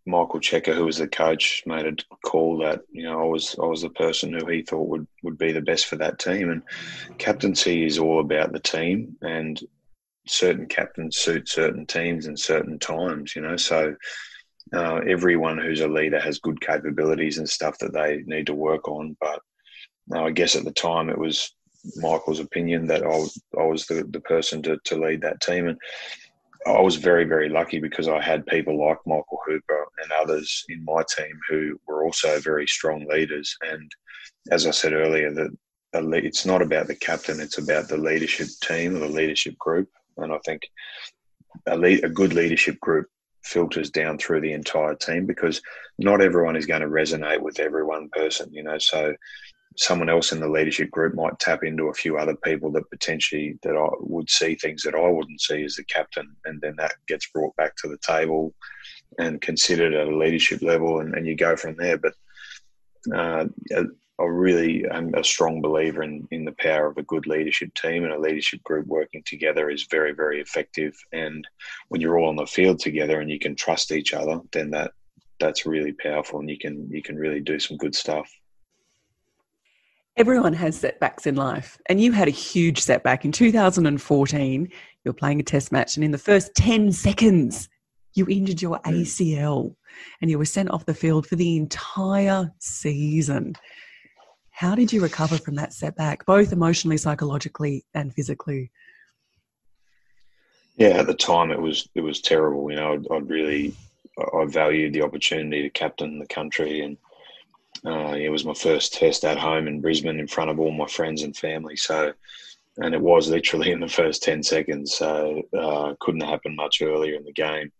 Michael 0.05 0.39
Cheika, 0.39 0.73
who 0.73 0.85
was 0.85 0.97
the 0.97 1.07
coach, 1.07 1.63
made 1.65 1.85
a 1.85 1.95
call 2.25 2.57
that 2.59 2.81
you 2.91 3.03
know 3.03 3.21
I 3.21 3.25
was 3.25 3.55
I 3.61 3.65
was 3.65 3.81
the 3.81 3.89
person 3.89 4.33
who 4.33 4.45
he 4.47 4.63
thought 4.63 4.87
would 4.87 5.07
would 5.23 5.37
be 5.37 5.51
the 5.51 5.61
best 5.61 5.85
for 5.85 5.95
that 5.97 6.19
team. 6.19 6.49
And 6.49 6.63
captaincy 7.17 7.85
is 7.85 7.99
all 7.99 8.19
about 8.19 8.51
the 8.51 8.59
team, 8.59 9.15
and 9.21 9.61
certain 10.27 10.67
captains 10.67 11.17
suit 11.17 11.49
certain 11.49 11.85
teams 11.85 12.25
and 12.25 12.39
certain 12.39 12.79
times. 12.79 13.35
You 13.35 13.43
know, 13.43 13.57
so 13.57 13.95
uh, 14.73 15.01
everyone 15.07 15.57
who's 15.57 15.81
a 15.81 15.87
leader 15.87 16.19
has 16.19 16.39
good 16.39 16.61
capabilities 16.61 17.37
and 17.37 17.49
stuff 17.49 17.77
that 17.79 17.93
they 17.93 18.23
need 18.25 18.47
to 18.47 18.55
work 18.55 18.87
on. 18.87 19.15
But 19.19 19.39
uh, 20.13 20.23
I 20.23 20.31
guess 20.31 20.55
at 20.55 20.63
the 20.63 20.71
time 20.71 21.09
it 21.09 21.17
was 21.17 21.53
Michael's 21.97 22.39
opinion 22.39 22.87
that 22.87 23.03
I, 23.03 23.59
I 23.59 23.65
was 23.65 23.85
the, 23.87 24.03
the 24.09 24.19
person 24.21 24.61
to, 24.63 24.77
to 24.85 24.95
lead 24.95 25.21
that 25.21 25.41
team. 25.41 25.67
And 25.67 25.77
I 26.67 26.79
was 26.79 26.95
very, 26.97 27.23
very 27.23 27.49
lucky 27.49 27.79
because 27.79 28.07
I 28.07 28.21
had 28.21 28.45
people 28.45 28.77
like 28.77 28.97
Michael 29.05 29.39
Hooper 29.45 29.87
and 30.03 30.11
others 30.11 30.63
in 30.69 30.83
my 30.85 31.03
team 31.17 31.39
who 31.49 31.79
were 31.87 32.03
also 32.03 32.39
very 32.39 32.67
strong 32.67 33.07
leaders. 33.07 33.55
And 33.61 33.91
as 34.51 34.67
I 34.67 34.71
said 34.71 34.93
earlier, 34.93 35.33
that 35.33 35.49
it's 35.93 36.45
not 36.45 36.61
about 36.61 36.87
the 36.87 36.95
captain; 36.95 37.39
it's 37.39 37.57
about 37.57 37.87
the 37.87 37.97
leadership 37.97 38.47
team 38.63 38.99
the 38.99 39.07
leadership 39.07 39.57
group. 39.57 39.89
And 40.17 40.31
I 40.31 40.37
think 40.45 40.61
a, 41.67 41.75
lead, 41.75 42.03
a 42.03 42.09
good 42.09 42.33
leadership 42.33 42.79
group 42.79 43.07
filters 43.43 43.89
down 43.89 44.17
through 44.17 44.41
the 44.41 44.53
entire 44.53 44.95
team 44.95 45.25
because 45.25 45.61
not 45.97 46.21
everyone 46.21 46.55
is 46.55 46.67
going 46.67 46.81
to 46.81 46.87
resonate 46.87 47.41
with 47.41 47.59
every 47.59 47.83
one 47.83 48.09
person, 48.09 48.53
you 48.53 48.63
know. 48.63 48.77
So 48.77 49.15
someone 49.77 50.09
else 50.09 50.31
in 50.31 50.39
the 50.39 50.49
leadership 50.49 50.91
group 50.91 51.15
might 51.15 51.39
tap 51.39 51.63
into 51.63 51.87
a 51.87 51.93
few 51.93 52.17
other 52.17 52.35
people 52.35 52.71
that 52.71 52.89
potentially 52.89 53.57
that 53.63 53.75
I 53.75 53.87
would 53.99 54.29
see 54.29 54.55
things 54.55 54.83
that 54.83 54.95
I 54.95 55.07
wouldn't 55.07 55.41
see 55.41 55.63
as 55.63 55.75
the 55.75 55.83
captain, 55.85 56.35
and 56.45 56.59
then 56.61 56.75
that 56.77 56.93
gets 57.07 57.29
brought 57.31 57.55
back 57.55 57.75
to 57.77 57.87
the 57.87 57.97
table 57.97 58.53
and 59.19 59.41
considered 59.41 59.93
at 59.93 60.07
a 60.07 60.17
leadership 60.17 60.61
level, 60.61 60.99
and, 60.99 61.15
and 61.15 61.25
you 61.25 61.35
go 61.35 61.55
from 61.55 61.75
there. 61.75 61.97
But 61.97 62.13
uh, 63.13 63.45
I 64.21 64.25
really 64.25 64.85
am 64.87 65.13
a 65.15 65.23
strong 65.23 65.61
believer 65.61 66.03
in, 66.03 66.27
in 66.31 66.45
the 66.45 66.55
power 66.59 66.87
of 66.87 66.97
a 66.97 67.03
good 67.03 67.25
leadership 67.25 67.73
team 67.73 68.03
and 68.03 68.13
a 68.13 68.19
leadership 68.19 68.61
group 68.63 68.85
working 68.85 69.23
together 69.25 69.69
is 69.69 69.87
very, 69.89 70.13
very 70.13 70.39
effective. 70.41 70.93
And 71.11 71.47
when 71.87 72.01
you're 72.01 72.19
all 72.19 72.29
on 72.29 72.35
the 72.35 72.45
field 72.45 72.79
together 72.79 73.19
and 73.19 73.31
you 73.31 73.39
can 73.39 73.55
trust 73.55 73.91
each 73.91 74.13
other, 74.13 74.39
then 74.51 74.69
that 74.71 74.91
that's 75.39 75.65
really 75.65 75.93
powerful 75.93 76.39
and 76.39 76.47
you 76.47 76.57
can 76.59 76.87
you 76.91 77.01
can 77.01 77.15
really 77.15 77.39
do 77.39 77.59
some 77.59 77.77
good 77.77 77.95
stuff. 77.95 78.29
Everyone 80.17 80.53
has 80.53 80.77
setbacks 80.77 81.25
in 81.25 81.35
life, 81.35 81.77
and 81.87 82.01
you 82.01 82.11
had 82.11 82.27
a 82.27 82.31
huge 82.31 82.79
setback 82.79 83.23
in 83.25 83.31
2014. 83.31 84.61
You 84.61 84.69
were 85.05 85.13
playing 85.13 85.39
a 85.39 85.43
test 85.43 85.71
match, 85.71 85.95
and 85.95 86.03
in 86.03 86.11
the 86.11 86.17
first 86.17 86.53
10 86.55 86.91
seconds, 86.91 87.69
you 88.13 88.27
injured 88.27 88.61
your 88.61 88.79
ACL 88.81 89.75
and 90.21 90.29
you 90.29 90.37
were 90.37 90.45
sent 90.45 90.69
off 90.71 90.85
the 90.85 90.93
field 90.93 91.27
for 91.27 91.35
the 91.35 91.57
entire 91.57 92.51
season. 92.59 93.55
How 94.51 94.75
did 94.75 94.93
you 94.93 95.01
recover 95.01 95.37
from 95.37 95.55
that 95.55 95.73
setback, 95.73 96.25
both 96.25 96.51
emotionally, 96.51 96.97
psychologically, 96.97 97.85
and 97.93 98.13
physically? 98.13 98.71
Yeah, 100.77 100.89
at 100.89 101.07
the 101.07 101.13
time 101.13 101.51
it 101.51 101.61
was 101.61 101.87
it 101.95 102.01
was 102.01 102.21
terrible. 102.21 102.69
You 102.69 102.77
know, 102.77 102.93
I'd, 102.93 103.07
I'd 103.11 103.29
really 103.29 103.75
I 104.19 104.45
valued 104.45 104.93
the 104.93 105.03
opportunity 105.03 105.61
to 105.63 105.69
captain 105.69 106.19
the 106.19 106.27
country, 106.27 106.81
and 106.81 106.97
uh, 107.85 108.15
it 108.17 108.29
was 108.29 108.45
my 108.45 108.53
first 108.53 108.93
test 108.93 109.25
at 109.25 109.37
home 109.37 109.67
in 109.67 109.81
Brisbane 109.81 110.19
in 110.19 110.27
front 110.27 110.51
of 110.51 110.59
all 110.59 110.71
my 110.71 110.87
friends 110.87 111.23
and 111.23 111.35
family. 111.35 111.75
So, 111.75 112.13
and 112.77 112.93
it 112.93 113.01
was 113.01 113.29
literally 113.29 113.71
in 113.71 113.79
the 113.79 113.87
first 113.87 114.23
ten 114.23 114.43
seconds. 114.43 114.95
So, 114.95 115.41
uh, 115.57 115.95
couldn't 115.99 116.21
happen 116.21 116.55
much 116.55 116.81
earlier 116.81 117.15
in 117.15 117.23
the 117.23 117.33
game. 117.33 117.71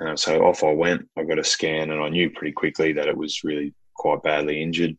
Uh, 0.00 0.16
so 0.16 0.44
off 0.44 0.62
I 0.62 0.72
went. 0.72 1.08
I 1.16 1.24
got 1.24 1.38
a 1.38 1.44
scan, 1.44 1.90
and 1.90 2.02
I 2.02 2.08
knew 2.08 2.30
pretty 2.30 2.52
quickly 2.52 2.92
that 2.92 3.08
it 3.08 3.16
was 3.16 3.42
really 3.44 3.74
quite 3.94 4.22
badly 4.22 4.62
injured 4.62 4.96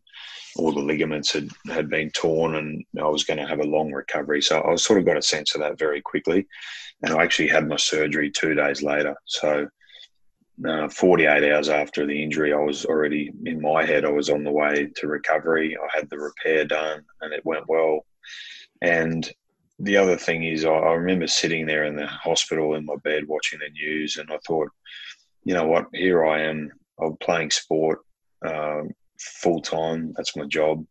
all 0.56 0.72
the 0.72 0.80
ligaments 0.80 1.32
had, 1.32 1.48
had 1.66 1.88
been 1.88 2.10
torn 2.10 2.56
and 2.56 2.84
I 2.98 3.06
was 3.06 3.24
going 3.24 3.38
to 3.38 3.46
have 3.46 3.60
a 3.60 3.64
long 3.64 3.92
recovery. 3.92 4.42
So 4.42 4.62
I 4.62 4.74
sort 4.76 4.98
of 4.98 5.06
got 5.06 5.16
a 5.16 5.22
sense 5.22 5.54
of 5.54 5.60
that 5.60 5.78
very 5.78 6.00
quickly. 6.00 6.46
And 7.02 7.14
I 7.14 7.22
actually 7.22 7.48
had 7.48 7.68
my 7.68 7.76
surgery 7.76 8.30
two 8.30 8.54
days 8.54 8.82
later. 8.82 9.14
So 9.24 9.68
uh, 10.66 10.88
48 10.88 11.52
hours 11.52 11.68
after 11.68 12.06
the 12.06 12.22
injury, 12.22 12.52
I 12.52 12.58
was 12.58 12.84
already 12.84 13.32
in 13.44 13.60
my 13.60 13.84
head, 13.84 14.04
I 14.04 14.10
was 14.10 14.30
on 14.30 14.44
the 14.44 14.52
way 14.52 14.90
to 14.96 15.06
recovery. 15.06 15.76
I 15.76 15.96
had 15.96 16.08
the 16.10 16.18
repair 16.18 16.64
done 16.64 17.02
and 17.20 17.32
it 17.32 17.44
went 17.44 17.68
well. 17.68 18.04
And 18.82 19.30
the 19.78 19.96
other 19.96 20.16
thing 20.16 20.44
is, 20.44 20.64
I, 20.64 20.70
I 20.70 20.92
remember 20.94 21.26
sitting 21.26 21.66
there 21.66 21.84
in 21.84 21.96
the 21.96 22.06
hospital 22.06 22.74
in 22.74 22.84
my 22.84 22.96
bed 23.04 23.26
watching 23.26 23.58
the 23.60 23.70
news 23.70 24.18
and 24.18 24.30
I 24.30 24.38
thought, 24.46 24.68
you 25.44 25.54
know 25.54 25.66
what, 25.66 25.86
here 25.94 26.26
I 26.26 26.42
am, 26.42 26.70
I'm 27.00 27.16
playing 27.16 27.50
sport. 27.50 28.00
Um, 28.46 28.90
full 29.20 29.60
time. 29.60 30.12
That's 30.16 30.36
my 30.36 30.46
job. 30.46 30.84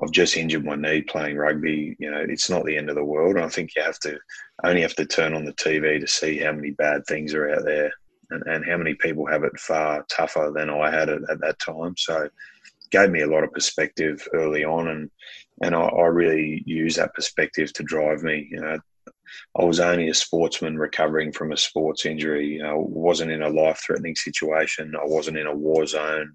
I've 0.00 0.12
just 0.12 0.36
injured 0.36 0.64
my 0.64 0.76
knee 0.76 1.02
playing 1.02 1.36
rugby. 1.36 1.96
You 1.98 2.10
know, 2.10 2.24
it's 2.28 2.48
not 2.48 2.64
the 2.64 2.76
end 2.76 2.88
of 2.88 2.94
the 2.94 3.04
world. 3.04 3.36
I 3.36 3.48
think 3.48 3.74
you 3.74 3.82
have 3.82 3.98
to 4.00 4.18
only 4.64 4.82
have 4.82 4.94
to 4.94 5.06
turn 5.06 5.34
on 5.34 5.44
the 5.44 5.52
TV 5.54 6.00
to 6.00 6.06
see 6.06 6.38
how 6.38 6.52
many 6.52 6.70
bad 6.70 7.04
things 7.06 7.34
are 7.34 7.50
out 7.50 7.64
there 7.64 7.92
and, 8.30 8.42
and 8.46 8.64
how 8.64 8.76
many 8.76 8.94
people 8.94 9.26
have 9.26 9.44
it 9.44 9.58
far 9.58 10.04
tougher 10.08 10.52
than 10.54 10.70
I 10.70 10.90
had 10.90 11.08
it 11.08 11.22
at 11.30 11.40
that 11.40 11.58
time. 11.58 11.94
So 11.96 12.28
gave 12.90 13.10
me 13.10 13.22
a 13.22 13.26
lot 13.28 13.44
of 13.44 13.52
perspective 13.52 14.26
early 14.32 14.64
on 14.64 14.88
and 14.88 15.10
and 15.62 15.74
I, 15.74 15.80
I 15.80 16.06
really 16.06 16.62
use 16.66 16.96
that 16.96 17.14
perspective 17.14 17.72
to 17.74 17.82
drive 17.82 18.22
me. 18.22 18.48
You 18.50 18.60
know, 18.60 18.78
I 19.58 19.64
was 19.64 19.80
only 19.80 20.08
a 20.08 20.14
sportsman 20.14 20.78
recovering 20.78 21.32
from 21.32 21.52
a 21.52 21.56
sports 21.56 22.06
injury. 22.06 22.58
Know, 22.58 22.78
wasn't 22.78 23.32
in 23.32 23.42
a 23.42 23.48
life 23.48 23.82
threatening 23.84 24.14
situation. 24.14 24.94
I 24.96 25.04
wasn't 25.04 25.38
in 25.38 25.46
a 25.46 25.54
war 25.54 25.86
zone. 25.86 26.34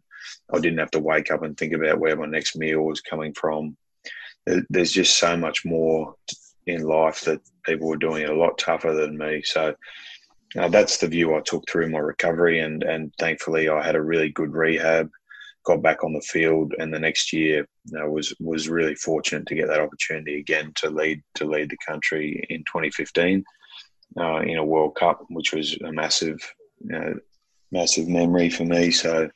I 0.53 0.59
didn't 0.59 0.79
have 0.79 0.91
to 0.91 0.99
wake 0.99 1.31
up 1.31 1.43
and 1.43 1.57
think 1.57 1.73
about 1.73 1.99
where 1.99 2.15
my 2.15 2.25
next 2.25 2.55
meal 2.55 2.81
was 2.81 3.01
coming 3.01 3.33
from. 3.33 3.77
There's 4.45 4.91
just 4.91 5.17
so 5.17 5.37
much 5.37 5.63
more 5.63 6.15
in 6.65 6.83
life 6.83 7.21
that 7.21 7.41
people 7.65 7.87
were 7.87 7.97
doing 7.97 8.25
a 8.25 8.33
lot 8.33 8.57
tougher 8.57 8.93
than 8.93 9.17
me. 9.17 9.41
So 9.43 9.75
uh, 10.57 10.67
that's 10.67 10.97
the 10.97 11.07
view 11.07 11.35
I 11.35 11.41
took 11.41 11.67
through 11.67 11.89
my 11.89 11.99
recovery, 11.99 12.59
and 12.59 12.83
and 12.83 13.13
thankfully 13.19 13.69
I 13.69 13.83
had 13.85 13.95
a 13.95 14.01
really 14.01 14.29
good 14.29 14.53
rehab. 14.53 15.09
Got 15.65 15.81
back 15.81 16.03
on 16.03 16.11
the 16.11 16.21
field, 16.21 16.73
and 16.77 16.93
the 16.93 16.99
next 16.99 17.31
year 17.31 17.65
know, 17.91 18.09
was 18.09 18.33
was 18.39 18.69
really 18.69 18.95
fortunate 18.95 19.45
to 19.47 19.55
get 19.55 19.67
that 19.67 19.79
opportunity 19.79 20.39
again 20.39 20.71
to 20.75 20.89
lead 20.89 21.21
to 21.35 21.45
lead 21.45 21.69
the 21.69 21.77
country 21.87 22.45
in 22.49 22.59
2015 22.59 23.43
uh, 24.19 24.39
in 24.39 24.57
a 24.57 24.65
World 24.65 24.95
Cup, 24.95 25.23
which 25.29 25.53
was 25.53 25.77
a 25.81 25.91
massive 25.91 26.39
you 26.81 26.91
know, 26.91 27.13
massive 27.71 28.07
memory 28.07 28.49
for 28.49 28.65
me. 28.65 28.91
So, 28.91 29.29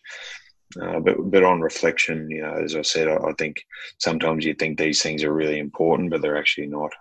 uh, 0.82 1.00
but 1.00 1.16
but 1.32 1.44
on 1.44 1.62
reflection, 1.62 2.30
you 2.30 2.42
know, 2.42 2.54
as 2.64 2.76
I 2.76 2.82
said, 2.82 3.08
I, 3.08 3.16
I 3.16 3.34
think 3.38 3.58
sometimes 4.00 4.46
you 4.46 4.54
think 4.54 4.78
these 4.78 5.02
things 5.02 5.24
are 5.24 5.34
really 5.34 5.60
important, 5.60 6.12
but 6.12 6.22
they're 6.22 6.38
actually 6.38 6.68
not. 6.68 6.92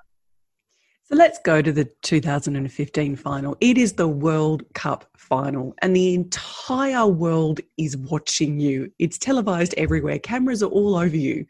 So 1.09 1.14
let's 1.14 1.38
go 1.38 1.62
to 1.62 1.71
the 1.71 1.88
2015 2.03 3.14
final. 3.14 3.57
It 3.61 3.79
is 3.79 3.92
the 3.92 4.09
World 4.09 4.64
Cup 4.75 5.09
final, 5.16 5.73
and 5.81 5.95
the 5.95 6.14
entire 6.14 7.07
world 7.07 7.61
is 7.79 7.97
watching 7.97 8.59
you. 8.59 8.90
It's 8.99 9.16
televised 9.16 9.73
everywhere, 9.77 10.19
cameras 10.19 10.64
are 10.64 10.71
all 10.71 10.97
over 10.97 11.16
you. 11.16 11.47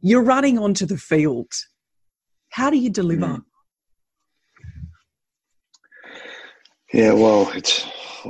You're 0.00 0.24
running 0.24 0.58
onto 0.58 0.84
the 0.84 0.96
field. 0.96 1.52
How 2.48 2.70
do 2.70 2.76
you 2.76 2.90
deliver? 2.90 3.26
Mm. 3.26 3.44
Yeah, 6.92 7.12
well, 7.12 7.52
it's 7.54 7.86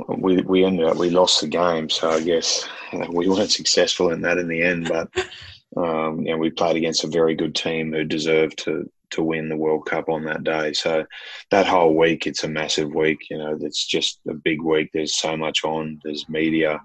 we 0.07 0.39
we 0.43 0.63
ended 0.65 0.85
up 0.85 0.97
we 0.97 1.09
lost 1.09 1.41
the 1.41 1.47
game, 1.47 1.89
so 1.89 2.11
I 2.11 2.21
guess 2.21 2.69
we 3.09 3.27
weren't 3.27 3.51
successful 3.51 4.11
in 4.11 4.21
that 4.21 4.37
in 4.37 4.47
the 4.47 4.61
end. 4.61 4.87
But 4.87 5.09
um, 5.77 6.23
know, 6.23 6.37
we 6.37 6.51
played 6.51 6.75
against 6.75 7.03
a 7.03 7.07
very 7.07 7.33
good 7.33 7.55
team 7.55 7.91
who 7.91 8.03
deserved 8.03 8.59
to 8.65 8.87
to 9.13 9.23
win 9.23 9.49
the 9.49 9.57
World 9.57 9.85
Cup 9.85 10.09
on 10.09 10.23
that 10.25 10.43
day. 10.43 10.73
So 10.73 11.05
that 11.51 11.65
whole 11.65 11.95
week, 11.95 12.27
it's 12.27 12.43
a 12.43 12.47
massive 12.47 12.93
week. 12.93 13.19
You 13.29 13.37
know, 13.37 13.57
it's 13.61 13.85
just 13.85 14.19
a 14.27 14.33
big 14.33 14.61
week. 14.61 14.89
There's 14.93 15.15
so 15.15 15.37
much 15.37 15.63
on. 15.63 15.99
There's 16.03 16.27
media. 16.29 16.81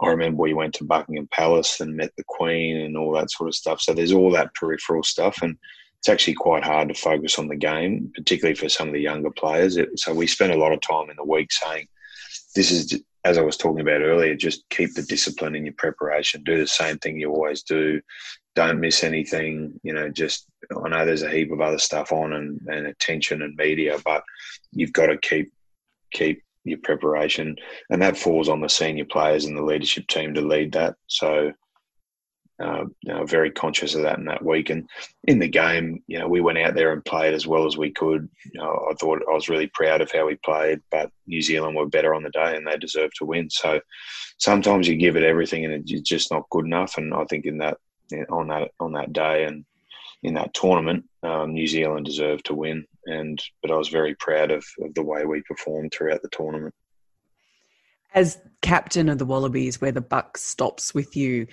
I 0.00 0.08
remember 0.08 0.42
we 0.42 0.54
went 0.54 0.74
to 0.74 0.84
Buckingham 0.84 1.28
Palace 1.32 1.80
and 1.80 1.96
met 1.96 2.12
the 2.16 2.24
Queen 2.28 2.76
and 2.78 2.96
all 2.96 3.12
that 3.12 3.30
sort 3.30 3.48
of 3.48 3.54
stuff. 3.54 3.80
So 3.80 3.92
there's 3.92 4.12
all 4.12 4.30
that 4.32 4.54
peripheral 4.54 5.02
stuff, 5.02 5.42
and 5.42 5.56
it's 5.98 6.08
actually 6.08 6.34
quite 6.34 6.64
hard 6.64 6.88
to 6.88 6.94
focus 6.94 7.38
on 7.38 7.48
the 7.48 7.56
game, 7.56 8.12
particularly 8.14 8.54
for 8.54 8.68
some 8.68 8.88
of 8.88 8.94
the 8.94 9.00
younger 9.00 9.30
players. 9.30 9.76
It, 9.76 9.98
so 9.98 10.14
we 10.14 10.26
spent 10.26 10.52
a 10.52 10.58
lot 10.58 10.72
of 10.72 10.80
time 10.80 11.10
in 11.10 11.16
the 11.16 11.24
week 11.24 11.52
saying, 11.52 11.88
"This 12.54 12.70
is." 12.70 13.02
As 13.22 13.36
I 13.36 13.42
was 13.42 13.58
talking 13.58 13.80
about 13.80 14.00
earlier, 14.00 14.34
just 14.34 14.66
keep 14.70 14.94
the 14.94 15.02
discipline 15.02 15.54
in 15.54 15.66
your 15.66 15.74
preparation. 15.76 16.42
Do 16.42 16.56
the 16.56 16.66
same 16.66 16.96
thing 16.96 17.20
you 17.20 17.30
always 17.30 17.62
do 17.62 18.00
don't 18.54 18.80
miss 18.80 19.04
anything. 19.04 19.78
You 19.82 19.94
know, 19.94 20.08
just 20.08 20.46
I 20.84 20.88
know 20.88 21.06
there's 21.06 21.22
a 21.22 21.30
heap 21.30 21.52
of 21.52 21.60
other 21.60 21.78
stuff 21.78 22.12
on 22.12 22.32
and, 22.32 22.60
and 22.68 22.86
attention 22.86 23.42
and 23.42 23.54
media, 23.56 23.98
but 24.04 24.22
you've 24.72 24.92
got 24.92 25.06
to 25.06 25.18
keep 25.18 25.52
keep 26.12 26.42
your 26.64 26.78
preparation, 26.78 27.56
and 27.90 28.02
that 28.02 28.16
falls 28.16 28.48
on 28.48 28.60
the 28.60 28.68
senior 28.68 29.04
players 29.04 29.44
and 29.44 29.56
the 29.56 29.62
leadership 29.62 30.06
team 30.08 30.34
to 30.34 30.40
lead 30.40 30.72
that. 30.72 30.96
So. 31.06 31.52
Uh, 32.62 32.84
you 33.00 33.10
know, 33.10 33.24
very 33.24 33.50
conscious 33.50 33.94
of 33.94 34.02
that 34.02 34.18
in 34.18 34.26
that 34.26 34.44
week. 34.44 34.68
And 34.68 34.86
in 35.24 35.38
the 35.38 35.48
game, 35.48 36.02
you 36.08 36.18
know, 36.18 36.28
we 36.28 36.42
went 36.42 36.58
out 36.58 36.74
there 36.74 36.92
and 36.92 37.02
played 37.06 37.32
as 37.32 37.46
well 37.46 37.64
as 37.64 37.78
we 37.78 37.90
could. 37.90 38.28
You 38.52 38.60
know, 38.60 38.86
I 38.90 38.92
thought 39.00 39.22
I 39.26 39.32
was 39.32 39.48
really 39.48 39.70
proud 39.72 40.02
of 40.02 40.12
how 40.12 40.26
we 40.26 40.34
played, 40.44 40.78
but 40.90 41.10
New 41.26 41.40
Zealand 41.40 41.74
were 41.74 41.88
better 41.88 42.14
on 42.14 42.22
the 42.22 42.28
day 42.28 42.54
and 42.54 42.66
they 42.66 42.76
deserved 42.76 43.14
to 43.16 43.24
win. 43.24 43.48
So 43.48 43.80
sometimes 44.36 44.86
you 44.86 44.96
give 44.96 45.16
it 45.16 45.22
everything 45.22 45.64
and 45.64 45.72
it's 45.72 46.02
just 46.02 46.30
not 46.30 46.50
good 46.50 46.66
enough. 46.66 46.98
And 46.98 47.14
I 47.14 47.24
think 47.24 47.46
in 47.46 47.56
that 47.58 47.78
on 48.30 48.48
that 48.48 48.70
on 48.80 48.92
that 48.92 49.12
day 49.12 49.44
and 49.44 49.64
in 50.22 50.34
that 50.34 50.52
tournament, 50.52 51.04
um, 51.22 51.54
New 51.54 51.66
Zealand 51.66 52.04
deserved 52.06 52.46
to 52.46 52.54
win. 52.54 52.84
And 53.06 53.42
but 53.62 53.70
I 53.70 53.76
was 53.76 53.88
very 53.88 54.14
proud 54.16 54.50
of, 54.50 54.64
of 54.82 54.94
the 54.94 55.02
way 55.02 55.24
we 55.24 55.42
performed 55.42 55.92
throughout 55.92 56.22
the 56.22 56.28
tournament. 56.30 56.74
As 58.14 58.38
captain 58.60 59.08
of 59.08 59.18
the 59.18 59.24
Wallabies, 59.24 59.80
where 59.80 59.92
the 59.92 60.00
buck 60.00 60.36
stops 60.36 60.92
with 60.94 61.16
you, 61.16 61.46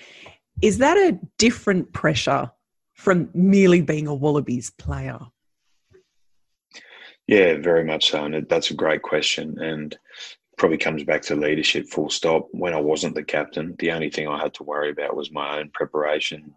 is 0.62 0.80
that 0.80 0.98
a 0.98 1.20
different 1.38 1.94
pressure 1.94 2.52
from 2.94 3.30
merely 3.34 3.82
being 3.82 4.08
a 4.08 4.16
Wallabies 4.16 4.72
player? 4.72 5.20
Yeah, 7.28 7.58
very 7.58 7.84
much 7.84 8.10
so. 8.10 8.26
And 8.26 8.48
that's 8.50 8.72
a 8.72 8.76
great 8.76 9.02
question. 9.04 9.60
And 9.60 9.98
probably 10.58 10.78
comes 10.78 11.04
back 11.04 11.22
to 11.24 11.36
leadership 11.36 11.88
full 11.88 12.10
stop. 12.10 12.48
When 12.52 12.74
I 12.74 12.82
wasn't 12.82 13.16
the 13.16 13.24
captain, 13.24 13.76
the 13.80 13.92
only 13.92 14.10
thing 14.10 14.28
I 14.28 14.40
had 14.40 14.54
to 14.56 14.64
worry 14.64 14.90
about 14.90 15.16
was 15.16 15.32
my 15.32 15.60
own 15.60 15.70
preparation. 15.74 16.54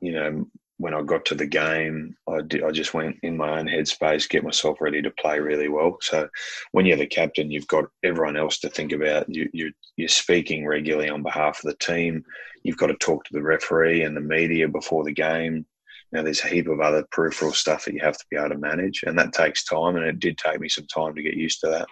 You 0.00 0.12
know, 0.12 0.46
when 0.78 0.94
I 0.94 1.02
got 1.02 1.26
to 1.26 1.34
the 1.34 1.46
game, 1.46 2.16
I, 2.26 2.40
did, 2.40 2.64
I 2.64 2.70
just 2.70 2.94
went 2.94 3.16
in 3.22 3.36
my 3.36 3.58
own 3.58 3.66
headspace, 3.66 4.28
get 4.28 4.42
myself 4.42 4.80
ready 4.80 5.02
to 5.02 5.10
play 5.10 5.38
really 5.38 5.68
well. 5.68 5.98
So 6.00 6.26
when 6.72 6.86
you're 6.86 6.96
the 6.96 7.06
captain, 7.06 7.50
you've 7.50 7.68
got 7.68 7.84
everyone 8.02 8.38
else 8.38 8.58
to 8.60 8.70
think 8.70 8.92
about. 8.92 9.26
You, 9.28 9.50
you, 9.52 9.72
you're 9.96 10.08
speaking 10.08 10.66
regularly 10.66 11.10
on 11.10 11.22
behalf 11.22 11.62
of 11.62 11.70
the 11.70 11.76
team. 11.76 12.24
You've 12.62 12.78
got 12.78 12.86
to 12.86 12.94
talk 12.94 13.24
to 13.24 13.34
the 13.34 13.42
referee 13.42 14.02
and 14.02 14.16
the 14.16 14.22
media 14.22 14.66
before 14.68 15.04
the 15.04 15.12
game. 15.12 15.66
Now, 16.12 16.22
there's 16.22 16.42
a 16.42 16.48
heap 16.48 16.66
of 16.68 16.80
other 16.80 17.04
peripheral 17.12 17.52
stuff 17.52 17.84
that 17.84 17.92
you 17.92 18.00
have 18.00 18.16
to 18.16 18.24
be 18.30 18.38
able 18.38 18.48
to 18.48 18.58
manage, 18.58 19.04
and 19.06 19.18
that 19.18 19.34
takes 19.34 19.64
time. 19.64 19.96
And 19.96 20.06
it 20.06 20.18
did 20.18 20.38
take 20.38 20.60
me 20.60 20.68
some 20.70 20.86
time 20.86 21.14
to 21.14 21.22
get 21.22 21.34
used 21.34 21.60
to 21.60 21.68
that 21.68 21.88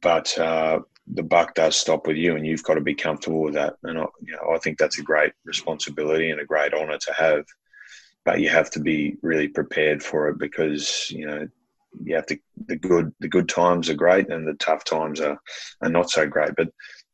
but 0.00 0.36
uh, 0.38 0.80
the 1.06 1.22
buck 1.22 1.54
does 1.54 1.76
stop 1.76 2.06
with 2.06 2.16
you, 2.16 2.36
and 2.36 2.46
you've 2.46 2.62
got 2.62 2.74
to 2.74 2.80
be 2.80 2.94
comfortable 2.94 3.40
with 3.40 3.54
that. 3.54 3.74
And 3.82 3.98
I, 3.98 4.06
you 4.22 4.32
know, 4.32 4.54
I 4.54 4.58
think 4.58 4.78
that's 4.78 4.98
a 4.98 5.02
great 5.02 5.32
responsibility 5.44 6.30
and 6.30 6.40
a 6.40 6.46
great 6.46 6.72
honour 6.72 6.98
to 6.98 7.12
have. 7.12 7.44
But 8.24 8.40
you 8.40 8.50
have 8.50 8.70
to 8.72 8.80
be 8.80 9.16
really 9.22 9.48
prepared 9.48 10.02
for 10.02 10.28
it 10.28 10.38
because 10.38 11.10
you 11.10 11.26
know 11.26 11.48
you 12.04 12.14
have 12.14 12.26
to. 12.26 12.38
The 12.66 12.76
good 12.76 13.12
the 13.20 13.28
good 13.28 13.48
times 13.48 13.88
are 13.88 13.94
great, 13.94 14.28
and 14.28 14.46
the 14.46 14.54
tough 14.54 14.84
times 14.84 15.20
are 15.20 15.38
are 15.80 15.88
not 15.88 16.10
so 16.10 16.26
great. 16.26 16.54
But 16.56 16.68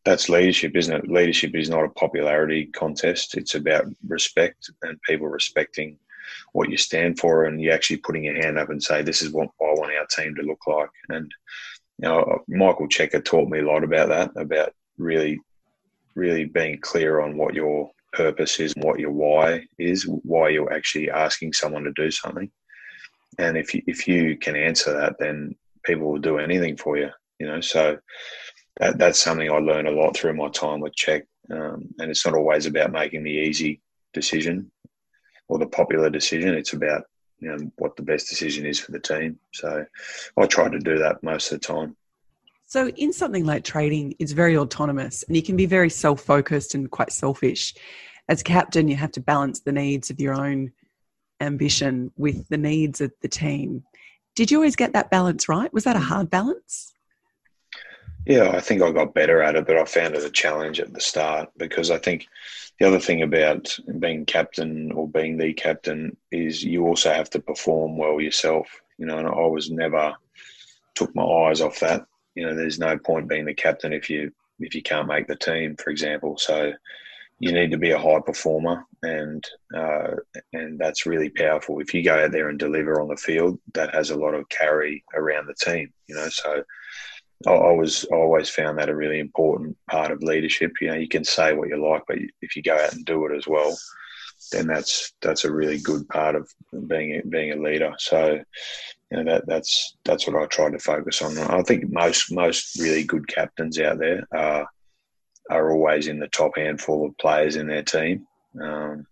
that's 0.04 0.28
leadership, 0.28 0.76
isn't 0.76 0.94
it? 0.94 1.10
Leadership 1.10 1.54
is 1.54 1.70
not 1.70 1.84
a 1.84 1.90
popularity 1.90 2.66
contest. 2.66 3.36
It's 3.36 3.54
about 3.54 3.86
respect 4.06 4.70
and 4.82 5.00
people 5.02 5.26
respecting 5.26 5.98
what 6.52 6.70
you 6.70 6.76
stand 6.76 7.18
for, 7.18 7.44
and 7.44 7.60
you 7.60 7.70
actually 7.70 7.98
putting 7.98 8.24
your 8.24 8.36
hand 8.36 8.58
up 8.58 8.70
and 8.70 8.82
say, 8.82 9.02
"This 9.02 9.22
is 9.22 9.30
what 9.30 9.48
I 9.60 9.72
want 9.74 9.92
our 9.94 10.06
team 10.06 10.34
to 10.34 10.42
look 10.42 10.66
like." 10.66 10.90
And 11.08 11.32
you 11.98 12.08
know, 12.08 12.38
Michael 12.48 12.88
Cheika 12.88 13.24
taught 13.24 13.48
me 13.48 13.60
a 13.60 13.66
lot 13.66 13.84
about 13.84 14.08
that, 14.08 14.30
about 14.36 14.72
really, 14.98 15.38
really 16.14 16.44
being 16.44 16.78
clear 16.80 17.20
on 17.20 17.36
what 17.36 17.54
your 17.54 17.90
purpose 18.12 18.60
is, 18.60 18.74
what 18.76 19.00
your 19.00 19.12
why 19.12 19.66
is, 19.78 20.04
why 20.06 20.50
you're 20.50 20.72
actually 20.72 21.10
asking 21.10 21.52
someone 21.52 21.84
to 21.84 21.92
do 21.92 22.10
something. 22.10 22.50
And 23.38 23.56
if 23.56 23.74
you, 23.74 23.82
if 23.86 24.06
you 24.06 24.36
can 24.36 24.56
answer 24.56 24.92
that, 24.92 25.16
then 25.18 25.54
people 25.84 26.10
will 26.10 26.18
do 26.18 26.38
anything 26.38 26.76
for 26.76 26.96
you, 26.98 27.10
you 27.38 27.46
know. 27.46 27.60
So 27.60 27.98
that, 28.78 28.98
that's 28.98 29.20
something 29.20 29.50
I 29.50 29.56
learned 29.56 29.88
a 29.88 29.92
lot 29.92 30.16
through 30.16 30.34
my 30.34 30.48
time 30.50 30.80
with 30.80 30.94
Check. 30.94 31.24
Um, 31.50 31.88
and 31.98 32.10
it's 32.10 32.26
not 32.26 32.34
always 32.34 32.66
about 32.66 32.92
making 32.92 33.22
the 33.24 33.30
easy 33.30 33.80
decision 34.12 34.70
or 35.48 35.58
the 35.58 35.66
popular 35.66 36.10
decision. 36.10 36.54
It's 36.54 36.72
about 36.72 37.04
you 37.38 37.48
know, 37.48 37.70
what 37.76 37.96
the 37.96 38.02
best 38.02 38.28
decision 38.28 38.66
is 38.66 38.80
for 38.80 38.92
the 38.92 39.00
team. 39.00 39.38
So 39.52 39.84
I 40.36 40.46
try 40.46 40.68
to 40.68 40.78
do 40.78 40.98
that 40.98 41.22
most 41.22 41.52
of 41.52 41.60
the 41.60 41.66
time. 41.66 41.96
So 42.66 42.88
in 42.88 43.12
something 43.12 43.44
like 43.44 43.62
trading, 43.62 44.14
it's 44.18 44.32
very 44.32 44.56
autonomous 44.56 45.22
and 45.24 45.36
you 45.36 45.42
can 45.42 45.56
be 45.56 45.66
very 45.66 45.90
self-focused 45.90 46.74
and 46.74 46.90
quite 46.90 47.12
selfish. 47.12 47.74
As 48.28 48.42
captain, 48.42 48.88
you 48.88 48.96
have 48.96 49.12
to 49.12 49.20
balance 49.20 49.60
the 49.60 49.70
needs 49.72 50.10
of 50.10 50.18
your 50.18 50.34
own 50.34 50.72
ambition 51.40 52.10
with 52.16 52.48
the 52.48 52.56
needs 52.56 53.00
of 53.00 53.12
the 53.22 53.28
team. 53.28 53.84
Did 54.34 54.50
you 54.50 54.58
always 54.58 54.74
get 54.74 54.94
that 54.94 55.10
balance 55.10 55.48
right? 55.48 55.72
Was 55.72 55.84
that 55.84 55.96
a 55.96 56.00
hard 56.00 56.28
balance? 56.28 56.92
Yeah, 58.26 58.50
I 58.50 58.60
think 58.60 58.82
I 58.82 58.90
got 58.90 59.14
better 59.14 59.40
at 59.40 59.54
it, 59.54 59.66
but 59.66 59.76
I 59.76 59.84
found 59.84 60.16
it 60.16 60.24
a 60.24 60.30
challenge 60.30 60.80
at 60.80 60.92
the 60.92 61.00
start 61.00 61.50
because 61.56 61.92
I 61.92 61.98
think 61.98 62.26
the 62.78 62.86
other 62.86 62.98
thing 62.98 63.22
about 63.22 63.78
being 64.00 64.26
captain 64.26 64.90
or 64.90 65.08
being 65.08 65.38
the 65.38 65.52
captain 65.52 66.16
is 66.32 66.64
you 66.64 66.86
also 66.86 67.12
have 67.12 67.30
to 67.30 67.40
perform 67.40 67.96
well 67.96 68.20
yourself. 68.20 68.66
You 68.98 69.06
know, 69.06 69.18
and 69.18 69.28
I 69.28 69.46
was 69.46 69.70
never 69.70 70.14
took 70.96 71.14
my 71.14 71.22
eyes 71.22 71.60
off 71.60 71.78
that. 71.80 72.06
You 72.34 72.46
know, 72.46 72.54
there's 72.56 72.80
no 72.80 72.98
point 72.98 73.28
being 73.28 73.44
the 73.44 73.54
captain 73.54 73.92
if 73.92 74.10
you 74.10 74.32
if 74.58 74.74
you 74.74 74.82
can't 74.82 75.06
make 75.06 75.28
the 75.28 75.36
team, 75.36 75.76
for 75.76 75.90
example. 75.90 76.36
So 76.36 76.72
you 77.38 77.52
need 77.52 77.70
to 77.70 77.78
be 77.78 77.90
a 77.90 77.98
high 77.98 78.20
performer, 78.20 78.84
and 79.02 79.44
uh, 79.72 80.16
and 80.52 80.78
that's 80.80 81.06
really 81.06 81.28
powerful. 81.28 81.78
If 81.78 81.94
you 81.94 82.02
go 82.02 82.24
out 82.24 82.32
there 82.32 82.48
and 82.48 82.58
deliver 82.58 83.00
on 83.00 83.08
the 83.08 83.16
field, 83.16 83.60
that 83.74 83.94
has 83.94 84.10
a 84.10 84.16
lot 84.16 84.34
of 84.34 84.48
carry 84.48 85.04
around 85.14 85.46
the 85.46 85.54
team. 85.54 85.92
You 86.08 86.16
know, 86.16 86.28
so 86.28 86.64
I, 87.46 87.72
was 87.72 88.04
always 88.04 88.48
found 88.48 88.78
that 88.78 88.88
a 88.88 88.96
really 88.96 89.20
important 89.20 89.76
part 89.88 90.10
of 90.10 90.22
leadership. 90.22 90.72
You 90.80 90.88
know, 90.88 90.94
you 90.94 91.08
can 91.08 91.24
say 91.24 91.52
what 91.52 91.68
you 91.68 91.76
like, 91.76 92.02
but 92.08 92.18
if 92.42 92.56
you 92.56 92.62
go 92.62 92.76
out 92.76 92.92
and 92.92 93.04
do 93.04 93.26
it 93.26 93.36
as 93.36 93.46
well, 93.46 93.76
then 94.52 94.66
that's 94.66 95.12
that's 95.20 95.44
a 95.44 95.52
really 95.52 95.78
good 95.78 96.08
part 96.08 96.34
of 96.34 96.48
being 96.86 97.22
being 97.28 97.52
a 97.52 97.62
leader. 97.62 97.92
So, 97.98 98.40
you 99.10 99.16
know, 99.16 99.24
that 99.24 99.46
that's 99.46 99.96
that's 100.04 100.26
what 100.26 100.36
I 100.36 100.46
try 100.46 100.70
to 100.70 100.78
focus 100.78 101.22
on. 101.22 101.38
I 101.38 101.62
think 101.62 101.90
most 101.90 102.32
most 102.32 102.78
really 102.78 103.04
good 103.04 103.26
captains 103.28 103.78
out 103.78 103.98
there 103.98 104.26
are 104.32 104.66
are 105.50 105.72
always 105.72 106.08
in 106.08 106.18
the 106.18 106.28
top 106.28 106.56
handful 106.56 107.06
of 107.06 107.18
players 107.18 107.56
in 107.56 107.66
their 107.66 107.82
team. 107.82 108.26
Um, 108.60 109.06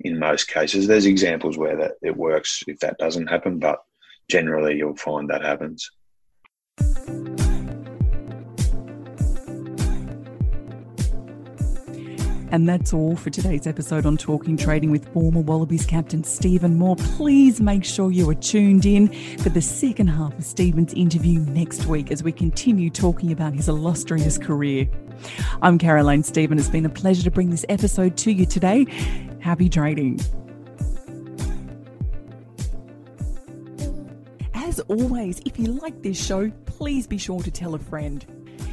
in 0.00 0.18
most 0.18 0.48
cases, 0.48 0.86
there's 0.86 1.06
examples 1.06 1.56
where 1.56 1.76
that 1.76 1.92
it 2.02 2.16
works 2.16 2.62
if 2.66 2.78
that 2.80 2.98
doesn't 2.98 3.28
happen, 3.28 3.58
but 3.58 3.82
generally 4.28 4.76
you'll 4.76 4.96
find 4.96 5.30
that 5.30 5.42
happens. 5.42 5.90
And 12.56 12.66
that's 12.66 12.94
all 12.94 13.14
for 13.16 13.28
today's 13.28 13.66
episode 13.66 14.06
on 14.06 14.16
Talking 14.16 14.56
Trading 14.56 14.90
with 14.90 15.12
former 15.12 15.42
Wallabies 15.42 15.84
captain 15.84 16.24
Stephen 16.24 16.78
Moore. 16.78 16.96
Please 16.96 17.60
make 17.60 17.84
sure 17.84 18.10
you 18.10 18.30
are 18.30 18.34
tuned 18.34 18.86
in 18.86 19.08
for 19.40 19.50
the 19.50 19.60
second 19.60 20.06
half 20.06 20.32
of 20.38 20.42
Stephen's 20.42 20.94
interview 20.94 21.40
next 21.40 21.84
week 21.84 22.10
as 22.10 22.22
we 22.22 22.32
continue 22.32 22.88
talking 22.88 23.30
about 23.30 23.52
his 23.52 23.68
illustrious 23.68 24.38
career. 24.38 24.88
I'm 25.60 25.76
Caroline 25.76 26.22
Stephen. 26.22 26.58
It's 26.58 26.70
been 26.70 26.86
a 26.86 26.88
pleasure 26.88 27.22
to 27.24 27.30
bring 27.30 27.50
this 27.50 27.66
episode 27.68 28.16
to 28.16 28.32
you 28.32 28.46
today. 28.46 28.86
Happy 29.38 29.68
trading. 29.68 30.18
As 34.54 34.80
always, 34.88 35.42
if 35.44 35.58
you 35.58 35.72
like 35.72 36.02
this 36.02 36.16
show, 36.16 36.50
please 36.64 37.06
be 37.06 37.18
sure 37.18 37.42
to 37.42 37.50
tell 37.50 37.74
a 37.74 37.78
friend. 37.78 38.24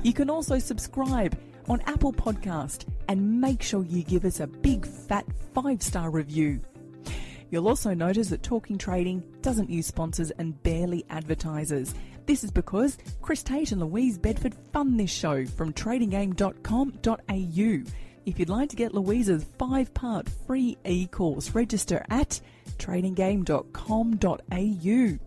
You 0.03 0.13
can 0.13 0.29
also 0.29 0.57
subscribe 0.57 1.37
on 1.67 1.81
Apple 1.81 2.13
Podcast 2.13 2.85
and 3.07 3.41
make 3.41 3.61
sure 3.61 3.83
you 3.83 4.03
give 4.03 4.25
us 4.25 4.39
a 4.39 4.47
big 4.47 4.85
fat 4.85 5.25
five 5.53 5.81
star 5.81 6.09
review. 6.09 6.61
You'll 7.49 7.67
also 7.67 7.93
notice 7.93 8.29
that 8.29 8.41
Talking 8.41 8.79
Trading 8.79 9.23
doesn't 9.41 9.69
use 9.69 9.85
sponsors 9.85 10.31
and 10.31 10.61
barely 10.63 11.05
advertises. 11.09 11.93
This 12.25 12.43
is 12.43 12.51
because 12.51 12.97
Chris 13.21 13.43
Tate 13.43 13.71
and 13.71 13.81
Louise 13.81 14.17
Bedford 14.17 14.55
fund 14.71 14.99
this 14.99 15.11
show 15.11 15.45
from 15.45 15.73
tradinggame.com.au. 15.73 17.91
If 18.25 18.39
you'd 18.39 18.49
like 18.49 18.69
to 18.69 18.75
get 18.75 18.93
Louise's 18.93 19.45
five 19.59 19.93
part 19.93 20.29
free 20.47 20.77
e 20.85 21.07
course, 21.07 21.53
register 21.53 22.05
at 22.09 22.39
tradinggame.com.au. 22.77 25.19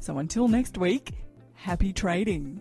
So 0.00 0.18
until 0.18 0.48
next 0.48 0.76
week, 0.76 1.12
happy 1.54 1.92
trading. 1.92 2.60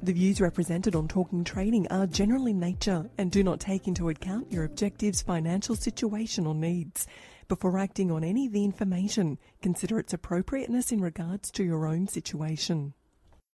The 0.00 0.12
views 0.12 0.40
represented 0.40 0.94
on 0.94 1.08
Talking 1.08 1.42
Trading 1.42 1.88
are 1.88 2.06
general 2.06 2.46
in 2.46 2.60
nature 2.60 3.10
and 3.18 3.32
do 3.32 3.42
not 3.42 3.58
take 3.58 3.88
into 3.88 4.08
account 4.08 4.52
your 4.52 4.62
objectives, 4.62 5.22
financial 5.22 5.74
situation, 5.74 6.46
or 6.46 6.54
needs. 6.54 7.08
Before 7.48 7.76
acting 7.78 8.12
on 8.12 8.22
any 8.22 8.46
of 8.46 8.52
the 8.52 8.64
information, 8.64 9.38
consider 9.60 9.98
its 9.98 10.12
appropriateness 10.12 10.92
in 10.92 11.00
regards 11.00 11.50
to 11.50 11.64
your 11.64 11.84
own 11.84 12.06
situation. 12.06 12.94